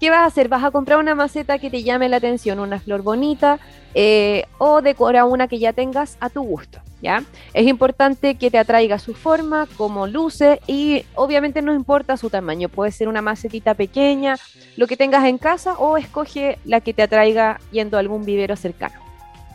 ¿Qué 0.00 0.08
vas 0.08 0.20
a 0.20 0.24
hacer? 0.24 0.48
Vas 0.48 0.64
a 0.64 0.70
comprar 0.70 0.98
una 0.98 1.14
maceta 1.14 1.58
que 1.58 1.68
te 1.68 1.82
llame 1.82 2.08
la 2.08 2.16
atención, 2.16 2.58
una 2.58 2.80
flor 2.80 3.02
bonita 3.02 3.60
eh, 3.94 4.46
o 4.56 4.80
decora 4.80 5.26
una 5.26 5.46
que 5.46 5.58
ya 5.58 5.74
tengas 5.74 6.16
a 6.20 6.30
tu 6.30 6.42
gusto. 6.42 6.80
¿Ya? 7.02 7.22
Es 7.54 7.66
importante 7.66 8.34
que 8.34 8.50
te 8.50 8.58
atraiga 8.58 8.98
su 8.98 9.14
forma, 9.14 9.66
como 9.76 10.06
luce 10.06 10.60
y 10.66 11.04
obviamente 11.14 11.62
no 11.62 11.74
importa 11.74 12.18
su 12.18 12.28
tamaño, 12.28 12.68
puede 12.68 12.92
ser 12.92 13.08
una 13.08 13.22
macetita 13.22 13.72
pequeña, 13.72 14.36
lo 14.76 14.86
que 14.86 14.98
tengas 14.98 15.24
en 15.24 15.38
casa 15.38 15.74
o 15.78 15.96
escoge 15.96 16.58
la 16.66 16.82
que 16.82 16.92
te 16.92 17.02
atraiga 17.02 17.58
yendo 17.72 17.96
a 17.96 18.00
algún 18.00 18.26
vivero 18.26 18.54
cercano. 18.54 19.09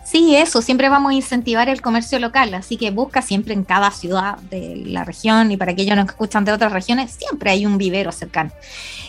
Sí, 0.06 0.36
eso, 0.36 0.62
siempre 0.62 0.88
vamos 0.88 1.12
a 1.12 1.16
incentivar 1.16 1.68
el 1.68 1.82
comercio 1.82 2.20
local, 2.20 2.54
así 2.54 2.78
que 2.78 2.92
busca 2.92 3.24
siempre 3.24 3.56
en 3.56 3.64
cada 3.64 3.90
ciudad 3.90 4.38
de 4.38 4.84
la 4.86 5.04
región 5.04 5.52
y 5.52 5.58
para 5.58 5.72
aquellos 5.72 5.96
que 5.96 6.12
escuchan 6.12 6.46
de 6.46 6.52
otras 6.52 6.72
regiones, 6.72 7.12
siempre 7.12 7.50
hay 7.50 7.66
un 7.66 7.80
vivero 7.80 8.12
cercano. 8.12 8.52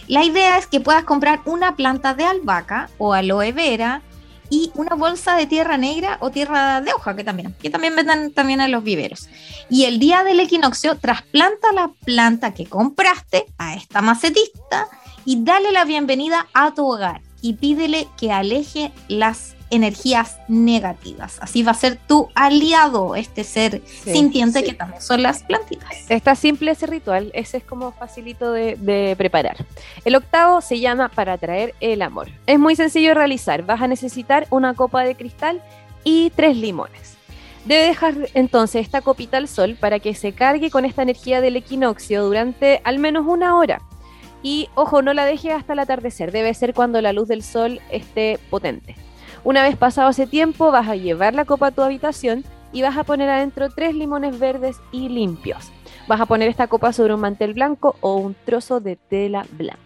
La 0.08 0.24
idea 0.24 0.56
es 0.56 0.66
que 0.66 0.80
puedas 0.80 1.04
comprar 1.04 1.40
una 1.44 1.76
planta 1.76 2.14
de 2.14 2.24
albahaca 2.24 2.88
o 2.96 3.12
aloe 3.12 3.52
vera 3.52 4.00
y 4.48 4.70
una 4.74 4.94
bolsa 4.94 5.36
de 5.36 5.46
tierra 5.46 5.76
negra 5.76 6.16
o 6.20 6.30
tierra 6.30 6.80
de 6.80 6.94
hoja 6.94 7.14
que 7.14 7.24
también, 7.24 7.54
que 7.60 7.68
también 7.68 7.94
venden 7.94 8.32
también 8.32 8.62
en 8.62 8.70
los 8.70 8.82
viveros. 8.82 9.28
Y 9.68 9.84
el 9.84 9.98
día 9.98 10.24
del 10.24 10.40
equinoccio 10.40 10.96
trasplanta 10.96 11.72
la 11.74 11.90
planta 12.06 12.54
que 12.54 12.64
compraste 12.64 13.44
a 13.58 13.74
esta 13.74 14.00
macetista 14.00 14.88
y 15.26 15.44
dale 15.44 15.72
la 15.72 15.84
bienvenida 15.84 16.46
a 16.54 16.72
tu 16.72 16.86
hogar 16.86 17.20
y 17.42 17.54
pídele 17.54 18.08
que 18.16 18.32
aleje 18.32 18.92
las 19.08 19.55
energías 19.70 20.38
negativas. 20.48 21.38
Así 21.40 21.62
va 21.62 21.72
a 21.72 21.74
ser 21.74 21.96
tu 21.96 22.28
aliado, 22.34 23.16
este 23.16 23.44
ser 23.44 23.82
sintiente 23.86 24.62
que 24.62 24.74
también 24.74 25.00
son 25.00 25.22
las 25.22 25.42
plantitas. 25.42 26.10
Está 26.10 26.34
simple 26.34 26.70
ese 26.70 26.86
ritual, 26.86 27.30
ese 27.34 27.58
es 27.58 27.64
como 27.64 27.92
facilito 27.92 28.52
de, 28.52 28.76
de, 28.76 29.14
preparar. 29.16 29.64
El 30.04 30.14
octavo 30.14 30.60
se 30.60 30.80
llama 30.80 31.08
para 31.08 31.34
atraer 31.34 31.74
el 31.80 32.02
amor. 32.02 32.28
Es 32.46 32.58
muy 32.58 32.76
sencillo 32.76 33.08
de 33.08 33.14
realizar, 33.14 33.64
vas 33.64 33.82
a 33.82 33.88
necesitar 33.88 34.46
una 34.50 34.74
copa 34.74 35.02
de 35.02 35.14
cristal 35.14 35.62
y 36.04 36.30
tres 36.30 36.56
limones. 36.56 37.16
Debe 37.64 37.88
dejar 37.88 38.14
entonces 38.34 38.82
esta 38.82 39.00
copita 39.00 39.38
al 39.38 39.48
sol 39.48 39.76
para 39.78 39.98
que 39.98 40.14
se 40.14 40.32
cargue 40.32 40.70
con 40.70 40.84
esta 40.84 41.02
energía 41.02 41.40
del 41.40 41.56
equinoccio 41.56 42.24
durante 42.24 42.80
al 42.84 43.00
menos 43.00 43.26
una 43.26 43.56
hora. 43.56 43.80
Y 44.40 44.68
ojo, 44.76 45.02
no 45.02 45.12
la 45.12 45.24
deje 45.24 45.50
hasta 45.50 45.72
el 45.72 45.80
atardecer, 45.80 46.30
debe 46.30 46.54
ser 46.54 46.74
cuando 46.74 47.02
la 47.02 47.12
luz 47.12 47.26
del 47.26 47.42
sol 47.42 47.80
esté 47.90 48.38
potente. 48.50 48.94
Una 49.46 49.62
vez 49.62 49.76
pasado 49.76 50.10
ese 50.10 50.26
tiempo, 50.26 50.72
vas 50.72 50.88
a 50.88 50.96
llevar 50.96 51.32
la 51.32 51.44
copa 51.44 51.68
a 51.68 51.70
tu 51.70 51.80
habitación 51.80 52.42
y 52.72 52.82
vas 52.82 52.96
a 52.96 53.04
poner 53.04 53.30
adentro 53.30 53.70
tres 53.70 53.94
limones 53.94 54.40
verdes 54.40 54.78
y 54.90 55.08
limpios. 55.08 55.70
Vas 56.08 56.20
a 56.20 56.26
poner 56.26 56.48
esta 56.48 56.66
copa 56.66 56.92
sobre 56.92 57.14
un 57.14 57.20
mantel 57.20 57.54
blanco 57.54 57.94
o 58.00 58.16
un 58.16 58.34
trozo 58.44 58.80
de 58.80 58.96
tela 58.96 59.46
blanca. 59.52 59.78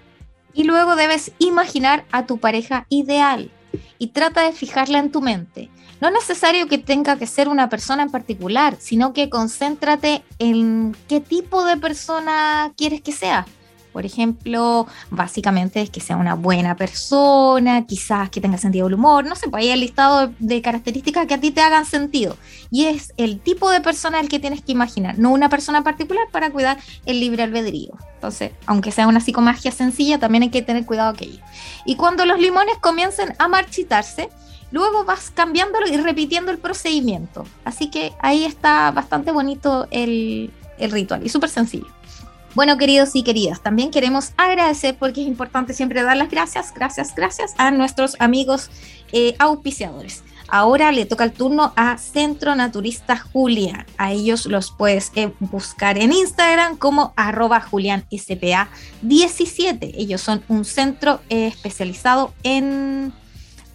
Y 0.55 0.65
luego 0.65 0.97
debes 0.97 1.33
imaginar 1.39 2.07
a 2.11 2.25
tu 2.25 2.39
pareja 2.39 2.87
ideal 2.89 3.51
y 3.99 4.07
trata 4.07 4.45
de 4.45 4.53
fijarla 4.53 4.99
en 4.99 5.13
tu 5.13 5.21
mente. 5.21 5.69
No 6.01 6.09
es 6.09 6.15
necesario 6.15 6.67
que 6.67 6.79
tenga 6.79 7.19
que 7.19 7.27
ser 7.27 7.47
una 7.47 7.69
persona 7.69 8.03
en 8.03 8.11
particular, 8.11 8.77
sino 8.79 9.13
que 9.13 9.29
concéntrate 9.29 10.23
en 10.39 10.97
qué 11.07 11.21
tipo 11.21 11.67
de 11.67 11.77
persona 11.77 12.73
quieres 12.79 13.03
que 13.03 13.13
sea. 13.13 13.45
Por 13.93 14.07
ejemplo, 14.07 14.87
básicamente 15.11 15.81
es 15.83 15.91
que 15.91 16.01
sea 16.01 16.17
una 16.17 16.35
buena 16.35 16.77
persona, 16.77 17.87
quizás 17.87 18.31
que 18.31 18.41
tenga 18.41 18.59
sentido 18.59 18.87
del 18.87 18.95
humor, 18.95 19.25
no 19.25 19.35
sé, 19.35 19.49
pues 19.49 19.65
hay 19.65 19.71
el 19.71 19.81
listado 19.81 20.33
de 20.39 20.63
características 20.63 21.27
que 21.27 21.35
a 21.35 21.41
ti 21.41 21.51
te 21.51 21.61
hagan 21.61 21.85
sentido. 21.85 22.37
Y 22.71 22.87
es 22.87 23.13
el 23.17 23.41
tipo 23.41 23.71
de 23.71 23.81
persona 23.81 24.21
el 24.21 24.29
que 24.29 24.39
tienes 24.39 24.63
que 24.63 24.73
imaginar, 24.73 25.19
no 25.19 25.31
una 25.31 25.49
persona 25.49 25.83
particular 25.83 26.25
para 26.31 26.51
cuidar 26.51 26.79
el 27.07 27.21
libre 27.21 27.43
albedrío. 27.43 27.93
Entonces, 28.15 28.53
aunque 28.67 28.93
sea 28.93 29.09
una 29.09 29.21
psicomagia 29.21 29.73
sencilla, 29.73 30.19
también 30.19 30.43
hay 30.43 30.51
que 30.51 30.63
tener 30.63 30.85
cuidado 30.87 31.11
aquello. 31.11 31.41
Y 31.85 31.97
cuando 31.97 32.27
los 32.27 32.39
limones 32.39 32.77
comiencen 32.79 33.35
a 33.39 33.49
marchitarse, 33.49 34.29
luego 34.71 35.05
vas 35.05 35.31
cambiándolo 35.31 35.89
y 35.89 35.97
repitiendo 35.97 36.51
el 36.51 36.59
procedimiento. 36.59 37.45
Así 37.65 37.91
que 37.91 38.13
ahí 38.21 38.45
está 38.45 38.91
bastante 38.93 39.33
bonito 39.33 39.89
el, 39.91 40.53
el 40.79 40.91
ritual 40.91 41.25
y 41.25 41.29
súper 41.29 41.51
sencillo. 41.51 41.87
Bueno, 42.55 42.79
queridos 42.79 43.15
y 43.15 43.23
queridas, 43.23 43.63
también 43.63 43.93
queremos 43.93 44.33
agradecer 44.37 44.97
porque 44.99 45.23
es 45.23 45.29
importante 45.29 45.73
siempre 45.73 46.03
dar 46.03 46.17
las 46.17 46.31
gracias, 46.31 46.75
gracias, 46.75 47.15
gracias 47.15 47.55
a 47.59 47.71
nuestros 47.71 48.17
amigos 48.19 48.73
eh, 49.13 49.37
auspiciadores. 49.39 50.25
Ahora 50.49 50.91
le 50.91 51.07
toca 51.07 51.23
el 51.23 51.31
turno 51.31 51.73
a 51.77 51.97
Centro 51.97 52.57
Naturista 52.57 53.17
Julián. 53.17 53.87
A 53.99 54.11
ellos 54.11 54.47
los 54.47 54.73
puedes 54.73 55.13
eh, 55.15 55.33
buscar 55.39 55.97
en 55.97 56.13
Instagram 56.13 56.77
como 56.77 57.13
arroba 57.15 57.63
julianspa17. 57.63 59.93
Ellos 59.95 60.21
son 60.21 60.43
un 60.49 60.65
centro 60.65 61.21
eh, 61.29 61.47
especializado 61.47 62.35
en 62.43 63.13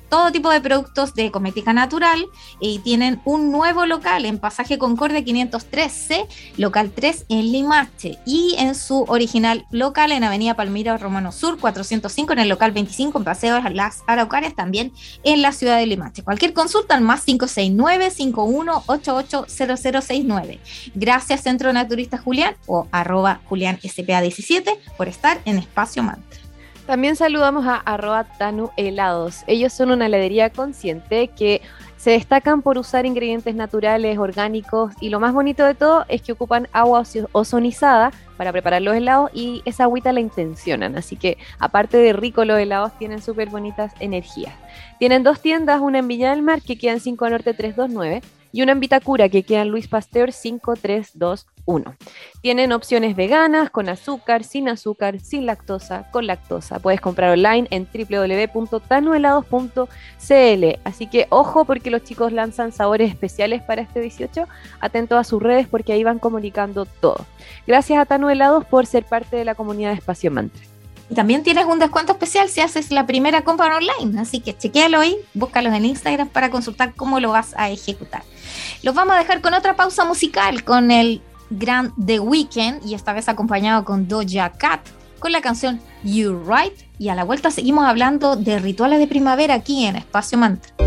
todo 0.10 0.32
tipo 0.32 0.50
de 0.50 0.62
productos 0.62 1.14
de 1.14 1.32
cosmética 1.32 1.74
natural 1.74 2.26
y 2.60 2.80
tienen 2.80 3.22
un 3.26 3.52
nuevo 3.52 3.86
local 3.86 4.26
en 4.26 4.40
Pasaje 4.40 4.78
Concordia 4.78 5.20
503C, 5.20 6.28
local 6.58 6.92
3 6.94 7.26
en 7.30 7.52
Limache 7.52 8.18
y 8.26 8.56
en 8.58 8.76
su 8.76 9.06
original 9.08 9.66
local 9.72 10.12
en 10.12 10.24
Avenida 10.24 10.56
Palmira 10.56 10.98
Romano 10.98 11.32
Sur 11.32 11.60
405 11.60 12.34
en 12.34 12.40
el 12.40 12.50
local 12.50 12.72
25 12.72 13.18
en 13.18 13.24
Paseo 13.24 13.62
las 13.72 14.04
Araucarias 14.08 14.56
también 14.56 14.92
en 15.24 15.42
la 15.42 15.52
ciudad 15.52 15.78
de 15.78 15.86
Limache. 15.86 16.24
Cualquier 16.24 16.54
consulta 16.54 16.96
al 16.96 17.02
más 17.02 17.24
569 17.24 18.12
51880069. 18.12 20.60
Gracias 20.94 21.42
Centro 21.42 21.74
Naturista 21.74 22.18
Julián 22.18 22.56
o 22.68 22.88
arroba 22.92 23.42
Julián 23.46 23.80
SPA17 23.80 24.78
por 24.98 25.08
estar 25.08 25.42
en 25.46 25.58
Espacio 25.58 26.04
Mantra. 26.04 26.45
También 26.86 27.16
saludamos 27.16 27.66
a 27.66 27.78
arroba 27.78 28.26
Tanu 28.26 28.70
Helados. 28.78 29.44
Ellos 29.48 29.74
son 29.74 29.90
una 29.90 30.06
heladería 30.06 30.52
consciente 30.52 31.30
que 31.30 31.62
se 31.98 32.12
destacan 32.12 32.62
por 32.62 32.78
usar 32.78 33.08
ingredientes 33.08 33.56
naturales, 33.56 34.20
orgánicos 34.20 34.94
y 35.02 35.10
lo 35.10 35.20
más 35.20 35.34
bonito 35.34 35.66
de 35.66 35.74
todo 35.74 36.06
es 36.08 36.22
que 36.22 36.34
ocupan 36.34 36.68
agua 36.72 37.02
ozonizada 37.32 38.12
para 38.38 38.52
preparar 38.52 38.84
los 38.84 38.96
helados 38.96 39.32
y 39.34 39.64
esa 39.66 39.86
agüita 39.86 40.14
la 40.14 40.20
intencionan. 40.20 40.96
Así 40.96 41.16
que 41.16 41.40
aparte 41.58 41.98
de 41.98 42.14
rico 42.14 42.46
los 42.46 42.60
helados 42.60 42.96
tienen 43.00 43.24
súper 43.24 43.50
bonitas 43.50 43.92
energías. 44.00 44.54
Tienen 45.00 45.24
dos 45.24 45.42
tiendas, 45.42 45.82
una 45.82 45.98
en 46.00 46.08
Villa 46.08 46.30
del 46.30 46.44
Mar 46.44 46.62
que 46.62 46.78
queda 46.78 46.92
en 46.92 47.00
5 47.00 47.30
Norte 47.32 47.56
329 47.56 48.22
y 48.56 48.62
una 48.62 48.72
en 48.72 48.80
Vitacura 48.80 49.28
que 49.28 49.44
queda 49.44 49.64
en 49.64 49.68
Luis 49.68 49.90
Pasteur 49.90 50.32
5321. 50.32 51.96
Tienen 52.42 52.72
opciones 52.72 53.18
veganas, 53.18 53.70
con 53.70 53.90
azúcar, 53.90 54.46
sin 54.46 54.70
azúcar, 54.70 55.20
sin 55.20 55.46
lactosa, 55.46 56.10
con 56.10 56.26
lactosa. 56.26 56.80
Puedes 56.80 57.02
comprar 57.02 57.32
online 57.32 57.68
en 57.70 57.86
www.tanuelados.cl. 57.86 60.80
Así 60.86 61.08
que 61.08 61.28
ojo 61.32 61.66
porque 61.66 61.92
los 61.92 62.06
chicos 62.06 62.32
lanzan 62.32 62.72
sabores 62.72 63.10
especiales 63.10 63.62
para 63.62 63.82
este 63.82 64.00
18. 64.00 64.48
Atento 64.80 65.18
a 65.18 65.26
sus 65.26 65.44
redes 65.44 65.68
porque 65.68 65.92
ahí 65.92 66.06
van 66.06 66.20
comunicando 66.20 66.86
todo. 66.86 67.26
Gracias 67.68 68.00
a 68.00 68.06
Tanuelados 68.06 68.64
por 68.64 68.86
ser 68.86 69.04
parte 69.04 69.36
de 69.36 69.44
la 69.44 69.56
comunidad 69.56 69.90
de 69.90 69.96
Espacio 69.96 70.32
Mantra. 70.32 70.75
Y 71.10 71.16
también 71.16 71.44
tienes 71.44 71.66
un 71.66 71.80
descuento 71.80 72.14
especial 72.14 72.50
si 72.50 72.62
haces 72.62 72.92
la 72.92 73.06
primera 73.06 73.44
compra 73.44 73.78
online. 73.78 74.20
Así 74.20 74.40
que 74.40 74.58
chequéalo 74.58 75.00
ahí, 75.00 75.16
búscalos 75.34 75.74
en 75.74 75.86
Instagram 75.86 76.30
para 76.30 76.50
consultar 76.50 76.94
cómo 76.96 77.20
lo 77.20 77.32
vas 77.32 77.54
a 77.58 77.70
ejecutar. 77.70 78.24
Los 78.82 78.96
vamos 78.96 79.16
a 79.16 79.20
dejar 79.20 79.42
con 79.42 79.54
otra 79.54 79.76
pausa 79.76 80.04
musical, 80.06 80.64
con 80.64 80.92
el 80.92 81.22
gran 81.50 81.94
The 82.04 82.20
Weeknd, 82.20 82.86
y 82.86 82.96
esta 82.96 83.14
vez 83.14 83.30
acompañado 83.30 83.86
con 83.86 84.08
Doja 84.08 84.52
Cat, 84.52 84.82
con 85.20 85.32
la 85.32 85.42
canción 85.42 85.80
You 86.04 86.44
Right. 86.48 86.74
Y 86.98 87.10
a 87.10 87.16
la 87.16 87.24
vuelta 87.24 87.52
seguimos 87.52 87.86
hablando 87.86 88.36
de 88.36 88.60
rituales 88.60 89.00
de 89.00 89.08
primavera 89.08 89.54
aquí 89.54 89.86
en 89.86 89.98
Espacio 89.98 90.38
Mantra. 90.38 90.85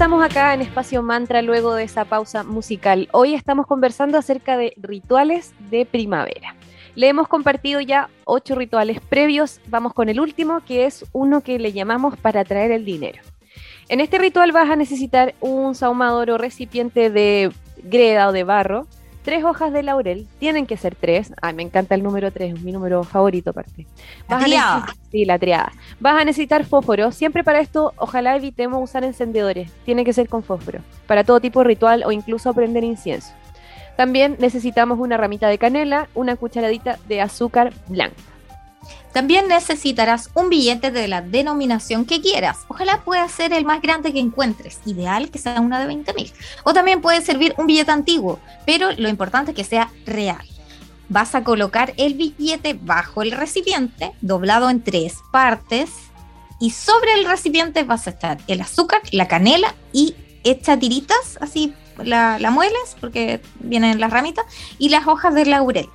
Estamos 0.00 0.24
acá 0.24 0.54
en 0.54 0.62
Espacio 0.62 1.02
Mantra 1.02 1.42
luego 1.42 1.74
de 1.74 1.84
esa 1.84 2.06
pausa 2.06 2.42
musical. 2.42 3.10
Hoy 3.12 3.34
estamos 3.34 3.66
conversando 3.66 4.16
acerca 4.16 4.56
de 4.56 4.72
rituales 4.78 5.52
de 5.68 5.84
primavera. 5.84 6.56
Le 6.94 7.08
hemos 7.08 7.28
compartido 7.28 7.82
ya 7.82 8.08
ocho 8.24 8.54
rituales 8.54 8.98
previos. 9.00 9.60
Vamos 9.66 9.92
con 9.92 10.08
el 10.08 10.18
último, 10.18 10.64
que 10.64 10.86
es 10.86 11.04
uno 11.12 11.42
que 11.42 11.58
le 11.58 11.74
llamamos 11.74 12.16
para 12.16 12.44
traer 12.44 12.70
el 12.70 12.86
dinero. 12.86 13.20
En 13.90 14.00
este 14.00 14.16
ritual 14.16 14.52
vas 14.52 14.70
a 14.70 14.76
necesitar 14.76 15.34
un 15.38 15.74
sahumador 15.74 16.30
o 16.30 16.38
recipiente 16.38 17.10
de 17.10 17.52
greda 17.82 18.28
o 18.28 18.32
de 18.32 18.44
barro, 18.44 18.86
tres 19.22 19.44
hojas 19.44 19.72
de 19.72 19.82
laurel, 19.82 20.26
tienen 20.38 20.66
que 20.66 20.76
ser 20.76 20.94
tres. 20.94 21.32
Ay, 21.40 21.54
me 21.54 21.62
encanta 21.62 21.94
el 21.94 22.02
número 22.02 22.30
tres, 22.30 22.60
mi 22.62 22.72
número 22.72 23.04
favorito 23.04 23.50
aparte. 23.50 23.86
la 24.28 24.38
triada. 24.38 24.86
Sí, 25.10 25.24
la 25.24 25.38
triada. 25.38 25.72
Vas 25.98 26.20
a 26.20 26.24
necesitar 26.24 26.64
fósforo. 26.64 27.12
Siempre 27.12 27.44
para 27.44 27.60
esto, 27.60 27.92
ojalá 27.96 28.36
evitemos 28.36 28.82
usar 28.82 29.04
encendedores. 29.04 29.70
Tiene 29.84 30.04
que 30.04 30.12
ser 30.12 30.28
con 30.28 30.42
fósforo. 30.42 30.80
Para 31.06 31.24
todo 31.24 31.40
tipo 31.40 31.60
de 31.60 31.66
ritual 31.66 32.02
o 32.04 32.12
incluso 32.12 32.52
prender 32.54 32.84
incienso. 32.84 33.32
También 33.96 34.36
necesitamos 34.38 34.98
una 34.98 35.16
ramita 35.16 35.48
de 35.48 35.58
canela, 35.58 36.08
una 36.14 36.36
cucharadita 36.36 36.98
de 37.08 37.20
azúcar 37.20 37.72
blanca. 37.88 38.29
También 39.12 39.48
necesitarás 39.48 40.30
un 40.34 40.48
billete 40.48 40.90
de 40.90 41.08
la 41.08 41.20
denominación 41.20 42.04
que 42.04 42.20
quieras. 42.20 42.58
Ojalá 42.68 43.02
pueda 43.02 43.28
ser 43.28 43.52
el 43.52 43.64
más 43.64 43.82
grande 43.82 44.12
que 44.12 44.20
encuentres. 44.20 44.78
Ideal 44.86 45.30
que 45.30 45.38
sea 45.38 45.60
una 45.60 45.80
de 45.80 45.86
20 45.86 46.14
mil. 46.14 46.32
O 46.64 46.72
también 46.72 47.00
puede 47.00 47.20
servir 47.20 47.54
un 47.58 47.66
billete 47.66 47.90
antiguo, 47.90 48.38
pero 48.66 48.92
lo 48.92 49.08
importante 49.08 49.50
es 49.50 49.56
que 49.56 49.64
sea 49.64 49.90
real. 50.06 50.44
Vas 51.08 51.34
a 51.34 51.42
colocar 51.42 51.92
el 51.96 52.14
billete 52.14 52.78
bajo 52.80 53.22
el 53.22 53.32
recipiente, 53.32 54.12
doblado 54.20 54.70
en 54.70 54.82
tres 54.82 55.16
partes. 55.32 55.90
Y 56.60 56.70
sobre 56.70 57.14
el 57.14 57.24
recipiente 57.24 57.82
vas 57.82 58.06
a 58.06 58.10
estar 58.10 58.38
el 58.46 58.60
azúcar, 58.60 59.00
la 59.10 59.26
canela 59.26 59.74
y 59.92 60.14
hecha 60.44 60.78
tiritas, 60.78 61.38
así 61.40 61.74
la, 61.98 62.38
la 62.38 62.50
mueles 62.50 62.96
porque 63.00 63.40
vienen 63.58 63.98
las 63.98 64.10
ramitas, 64.10 64.44
y 64.78 64.90
las 64.90 65.06
hojas 65.06 65.34
de 65.34 65.46
laurel. 65.46 65.88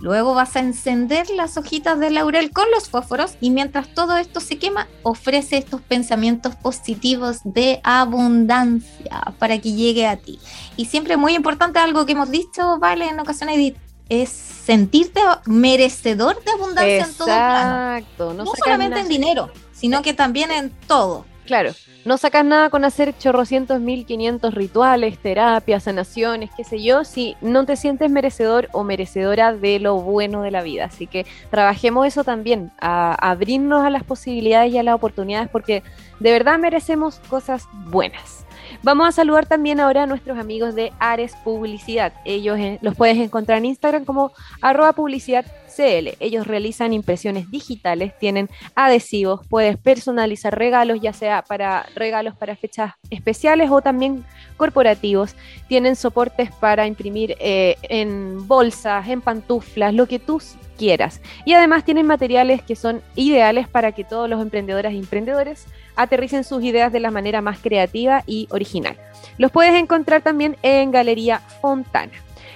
Luego 0.00 0.34
vas 0.34 0.54
a 0.54 0.60
encender 0.60 1.28
las 1.30 1.56
hojitas 1.56 1.98
de 1.98 2.10
laurel 2.10 2.52
con 2.52 2.70
los 2.70 2.88
fósforos 2.88 3.36
y 3.40 3.50
mientras 3.50 3.92
todo 3.94 4.16
esto 4.16 4.38
se 4.40 4.58
quema, 4.58 4.86
ofrece 5.02 5.56
estos 5.56 5.80
pensamientos 5.80 6.54
positivos 6.54 7.40
de 7.44 7.80
abundancia 7.82 9.34
para 9.38 9.58
que 9.58 9.72
llegue 9.72 10.06
a 10.06 10.16
ti. 10.16 10.38
Y 10.76 10.84
siempre 10.84 11.16
muy 11.16 11.34
importante, 11.34 11.80
algo 11.80 12.06
que 12.06 12.12
hemos 12.12 12.30
dicho, 12.30 12.78
vale, 12.78 13.08
en 13.08 13.18
ocasiones 13.18 13.74
es 14.08 14.30
sentirte 14.30 15.20
merecedor 15.46 16.42
de 16.44 16.50
abundancia 16.52 17.04
en 17.04 17.14
todo 17.14 17.26
plano. 17.26 18.06
No, 18.18 18.34
no 18.34 18.52
solamente 18.54 19.00
en 19.00 19.08
dinero, 19.08 19.50
sino 19.72 20.02
que 20.02 20.14
también 20.14 20.50
en 20.50 20.70
todo. 20.86 21.24
Claro, 21.48 21.72
no 22.04 22.18
sacas 22.18 22.44
nada 22.44 22.68
con 22.68 22.84
hacer 22.84 23.16
chorrocientos 23.16 23.80
mil 23.80 24.04
quinientos 24.04 24.52
rituales, 24.52 25.18
terapias, 25.18 25.84
sanaciones, 25.84 26.50
qué 26.54 26.62
sé 26.62 26.82
yo, 26.82 27.04
si 27.04 27.36
no 27.40 27.64
te 27.64 27.74
sientes 27.76 28.10
merecedor 28.10 28.68
o 28.72 28.84
merecedora 28.84 29.54
de 29.54 29.80
lo 29.80 29.96
bueno 29.96 30.42
de 30.42 30.50
la 30.50 30.62
vida. 30.62 30.84
Así 30.84 31.06
que 31.06 31.24
trabajemos 31.50 32.06
eso 32.06 32.22
también, 32.22 32.70
a, 32.82 33.14
abrirnos 33.14 33.82
a 33.82 33.88
las 33.88 34.04
posibilidades 34.04 34.74
y 34.74 34.76
a 34.76 34.82
las 34.82 34.94
oportunidades, 34.94 35.48
porque 35.48 35.82
de 36.20 36.32
verdad 36.32 36.58
merecemos 36.58 37.18
cosas 37.30 37.66
buenas. 37.72 38.44
Vamos 38.82 39.08
a 39.08 39.12
saludar 39.12 39.46
también 39.46 39.80
ahora 39.80 40.04
a 40.04 40.06
nuestros 40.06 40.38
amigos 40.38 40.74
de 40.74 40.92
Ares 40.98 41.34
Publicidad. 41.44 42.12
Ellos 42.24 42.58
eh, 42.58 42.78
los 42.80 42.94
puedes 42.94 43.18
encontrar 43.18 43.58
en 43.58 43.66
Instagram 43.66 44.04
como 44.04 44.32
arroba 44.60 44.92
publicidad 44.92 45.44
ellos 45.78 46.46
realizan 46.46 46.92
impresiones 46.92 47.50
digitales, 47.50 48.12
tienen 48.18 48.48
adhesivos, 48.74 49.46
puedes 49.48 49.76
personalizar 49.76 50.56
regalos, 50.56 51.00
ya 51.00 51.12
sea 51.12 51.42
para 51.42 51.86
regalos 51.94 52.34
para 52.36 52.56
fechas 52.56 52.94
especiales 53.10 53.70
o 53.70 53.80
también 53.80 54.24
corporativos. 54.56 55.36
Tienen 55.68 55.96
soportes 55.96 56.50
para 56.52 56.86
imprimir 56.86 57.36
eh, 57.38 57.76
en 57.82 58.46
bolsas, 58.48 59.08
en 59.08 59.20
pantuflas, 59.20 59.94
lo 59.94 60.06
que 60.06 60.18
tú 60.18 60.40
quieras. 60.78 61.20
Y 61.44 61.52
además 61.52 61.84
tienen 61.84 62.06
materiales 62.06 62.62
que 62.62 62.76
son 62.76 63.02
ideales 63.16 63.68
para 63.68 63.92
que 63.92 64.04
todos 64.04 64.30
los 64.30 64.40
emprendedores 64.40 64.92
e 64.92 64.96
emprendedores 64.96 65.66
aterricen 65.96 66.44
sus 66.44 66.62
ideas 66.62 66.92
de 66.92 67.00
la 67.00 67.10
manera 67.10 67.42
más 67.42 67.58
creativa 67.58 68.22
y 68.26 68.48
original. 68.50 68.96
Los 69.36 69.50
puedes 69.50 69.74
encontrar 69.74 70.22
también 70.22 70.56
en 70.62 70.90
Galería 70.90 71.40
Fontana. 71.60 72.12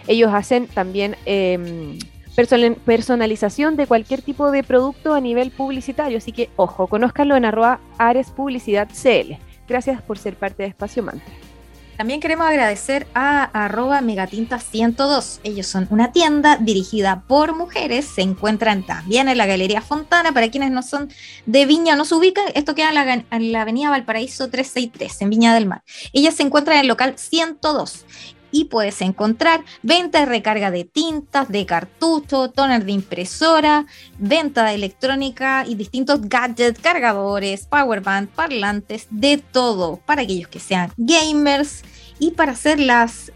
Ellos 0.06 0.32
hacen 0.32 0.66
también 0.68 1.16
em, 1.26 1.98
personalización 2.84 3.76
de 3.76 3.86
cualquier 3.86 4.22
tipo 4.22 4.50
de 4.50 4.62
producto 4.62 5.14
a 5.14 5.20
nivel 5.20 5.50
publicitario. 5.50 6.18
Así 6.18 6.32
que, 6.32 6.48
ojo, 6.56 6.86
conózcanlo 6.86 7.36
en 7.36 7.44
arroba 7.44 7.80
Ares 7.98 8.30
Publicidad 8.30 8.88
CL. 8.88 9.36
Gracias 9.68 10.02
por 10.02 10.18
ser 10.18 10.34
parte 10.34 10.62
de 10.62 10.68
Espacio 10.70 11.02
Mantra. 11.02 11.41
También 12.02 12.18
queremos 12.18 12.48
agradecer 12.48 13.06
a 13.14 13.44
arroba 13.44 14.00
megatinta102. 14.00 15.38
Ellos 15.44 15.68
son 15.68 15.86
una 15.88 16.10
tienda 16.10 16.56
dirigida 16.56 17.22
por 17.28 17.54
mujeres. 17.54 18.06
Se 18.06 18.22
encuentran 18.22 18.84
también 18.84 19.28
en 19.28 19.38
la 19.38 19.46
Galería 19.46 19.80
Fontana. 19.80 20.32
Para 20.32 20.50
quienes 20.50 20.72
no 20.72 20.82
son 20.82 21.12
de 21.46 21.64
Viña, 21.64 21.94
no 21.94 22.04
se 22.04 22.16
ubican, 22.16 22.46
esto 22.56 22.74
queda 22.74 22.88
en 22.88 22.94
la, 22.96 23.24
en 23.30 23.52
la 23.52 23.62
avenida 23.62 23.90
Valparaíso 23.90 24.50
363, 24.50 25.22
en 25.22 25.30
Viña 25.30 25.54
del 25.54 25.66
Mar. 25.66 25.84
Ellas 26.12 26.34
se 26.34 26.42
encuentran 26.42 26.78
en 26.78 26.80
el 26.80 26.88
local 26.88 27.14
102 27.16 28.04
y 28.50 28.64
puedes 28.64 29.00
encontrar 29.00 29.64
venta 29.82 30.18
de 30.18 30.26
recarga 30.26 30.72
de 30.72 30.84
tintas, 30.84 31.48
de 31.50 31.66
cartucho, 31.66 32.50
toner 32.50 32.84
de 32.84 32.92
impresora, 32.92 33.86
venta 34.18 34.64
de 34.64 34.74
electrónica 34.74 35.64
y 35.68 35.76
distintos 35.76 36.20
gadgets, 36.22 36.80
cargadores, 36.80 37.66
powerband, 37.66 38.28
parlantes, 38.28 39.06
de 39.10 39.38
todo 39.38 39.98
para 40.04 40.22
aquellos 40.22 40.48
que 40.48 40.58
sean 40.58 40.92
gamers 40.96 41.84
y 42.22 42.30
para 42.30 42.52
hacer 42.52 42.78
las, 42.78 43.32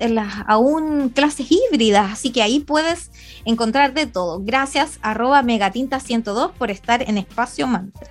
aún 0.46 1.08
clases 1.08 1.48
híbridas. 1.50 2.12
Así 2.12 2.30
que 2.30 2.40
ahí 2.40 2.60
puedes 2.60 3.10
encontrar 3.44 3.94
de 3.94 4.06
todo. 4.06 4.40
Gracias 4.40 5.00
arroba 5.02 5.42
megatinta102 5.42 6.52
por 6.52 6.70
estar 6.70 7.02
en 7.02 7.18
Espacio 7.18 7.66
Mantra. 7.66 8.06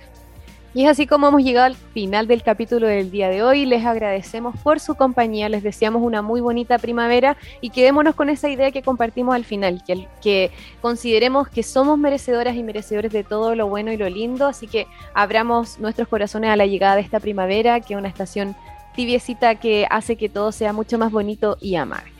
Y 0.74 0.84
es 0.84 0.90
así 0.90 1.06
como 1.06 1.28
hemos 1.28 1.42
llegado 1.42 1.64
al 1.64 1.76
final 1.76 2.26
del 2.26 2.42
capítulo 2.42 2.86
del 2.86 3.10
día 3.10 3.30
de 3.30 3.42
hoy. 3.42 3.64
Les 3.64 3.86
agradecemos 3.86 4.54
por 4.58 4.78
su 4.78 4.96
compañía, 4.96 5.48
les 5.48 5.62
deseamos 5.62 6.02
una 6.02 6.20
muy 6.20 6.42
bonita 6.42 6.76
primavera 6.76 7.38
y 7.62 7.70
quedémonos 7.70 8.14
con 8.14 8.28
esa 8.28 8.50
idea 8.50 8.70
que 8.70 8.82
compartimos 8.82 9.34
al 9.34 9.46
final, 9.46 9.82
que, 9.86 10.06
que 10.20 10.50
consideremos 10.82 11.48
que 11.48 11.62
somos 11.62 11.96
merecedoras 11.96 12.54
y 12.54 12.62
merecedores 12.62 13.12
de 13.12 13.24
todo 13.24 13.54
lo 13.54 13.66
bueno 13.66 13.92
y 13.92 13.96
lo 13.96 14.10
lindo, 14.10 14.46
así 14.46 14.66
que 14.66 14.86
abramos 15.14 15.78
nuestros 15.78 16.06
corazones 16.08 16.50
a 16.50 16.56
la 16.56 16.66
llegada 16.66 16.96
de 16.96 17.00
esta 17.00 17.18
primavera, 17.18 17.80
que 17.80 17.94
es 17.94 17.98
una 17.98 18.08
estación 18.08 18.54
tibiecita 18.96 19.54
que 19.54 19.86
hace 19.88 20.16
que 20.16 20.28
todo 20.28 20.50
sea 20.50 20.72
mucho 20.72 20.98
más 20.98 21.12
bonito 21.12 21.56
y 21.60 21.76
amable. 21.76 22.16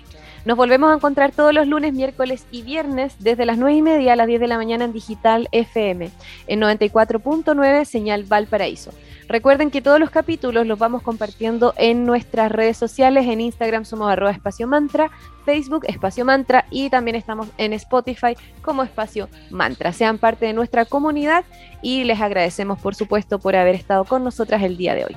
Nos 0.47 0.57
volvemos 0.57 0.93
a 0.93 0.95
encontrar 0.95 1.33
todos 1.33 1.53
los 1.53 1.67
lunes, 1.67 1.93
miércoles 1.93 2.47
y 2.53 2.63
viernes 2.63 3.17
desde 3.19 3.45
las 3.45 3.59
9 3.59 3.79
y 3.79 3.83
media 3.83 4.13
a 4.13 4.17
las 4.17 4.29
10 4.29 4.41
de 4.41 4.47
la 4.47 4.57
mañana 4.57 4.85
en 4.85 4.93
Digital 4.93 5.49
FM, 5.51 6.09
en 6.47 6.61
94.9 6.61 7.85
Señal 7.85 8.23
Valparaíso. 8.23 8.93
Recuerden 9.29 9.73
que 9.73 9.83
todos 9.83 9.99
los 9.99 10.11
capítulos 10.11 10.65
los 10.65 10.79
vamos 10.79 11.03
compartiendo 11.03 11.75
en 11.77 12.07
nuestras 12.07 12.53
redes 12.53 12.77
sociales. 12.77 13.27
En 13.27 13.41
Instagram 13.41 13.85
somos 13.85 14.09
arroba 14.09 14.31
espacio 14.31 14.69
mantra, 14.69 15.11
Facebook 15.45 15.85
espacio 15.89 16.25
mantra 16.25 16.65
y 16.71 16.91
también 16.91 17.17
estamos 17.17 17.49
en 17.59 17.73
Spotify 17.73 18.37
como 18.63 18.85
espacio 18.85 19.29
mantra. 19.51 19.93
Sean 19.93 20.19
parte 20.19 20.47
de 20.47 20.53
nuestra 20.53 20.85
comunidad 20.85 21.45
y 21.83 22.05
les 22.05 22.21
agradecemos 22.21 22.79
por 22.79 22.95
supuesto 22.95 23.41
por 23.41 23.57
haber 23.57 23.75
estado 23.75 24.05
con 24.05 24.23
nosotras 24.23 24.63
el 24.63 24.77
día 24.77 24.95
de 24.95 25.07
hoy. 25.07 25.17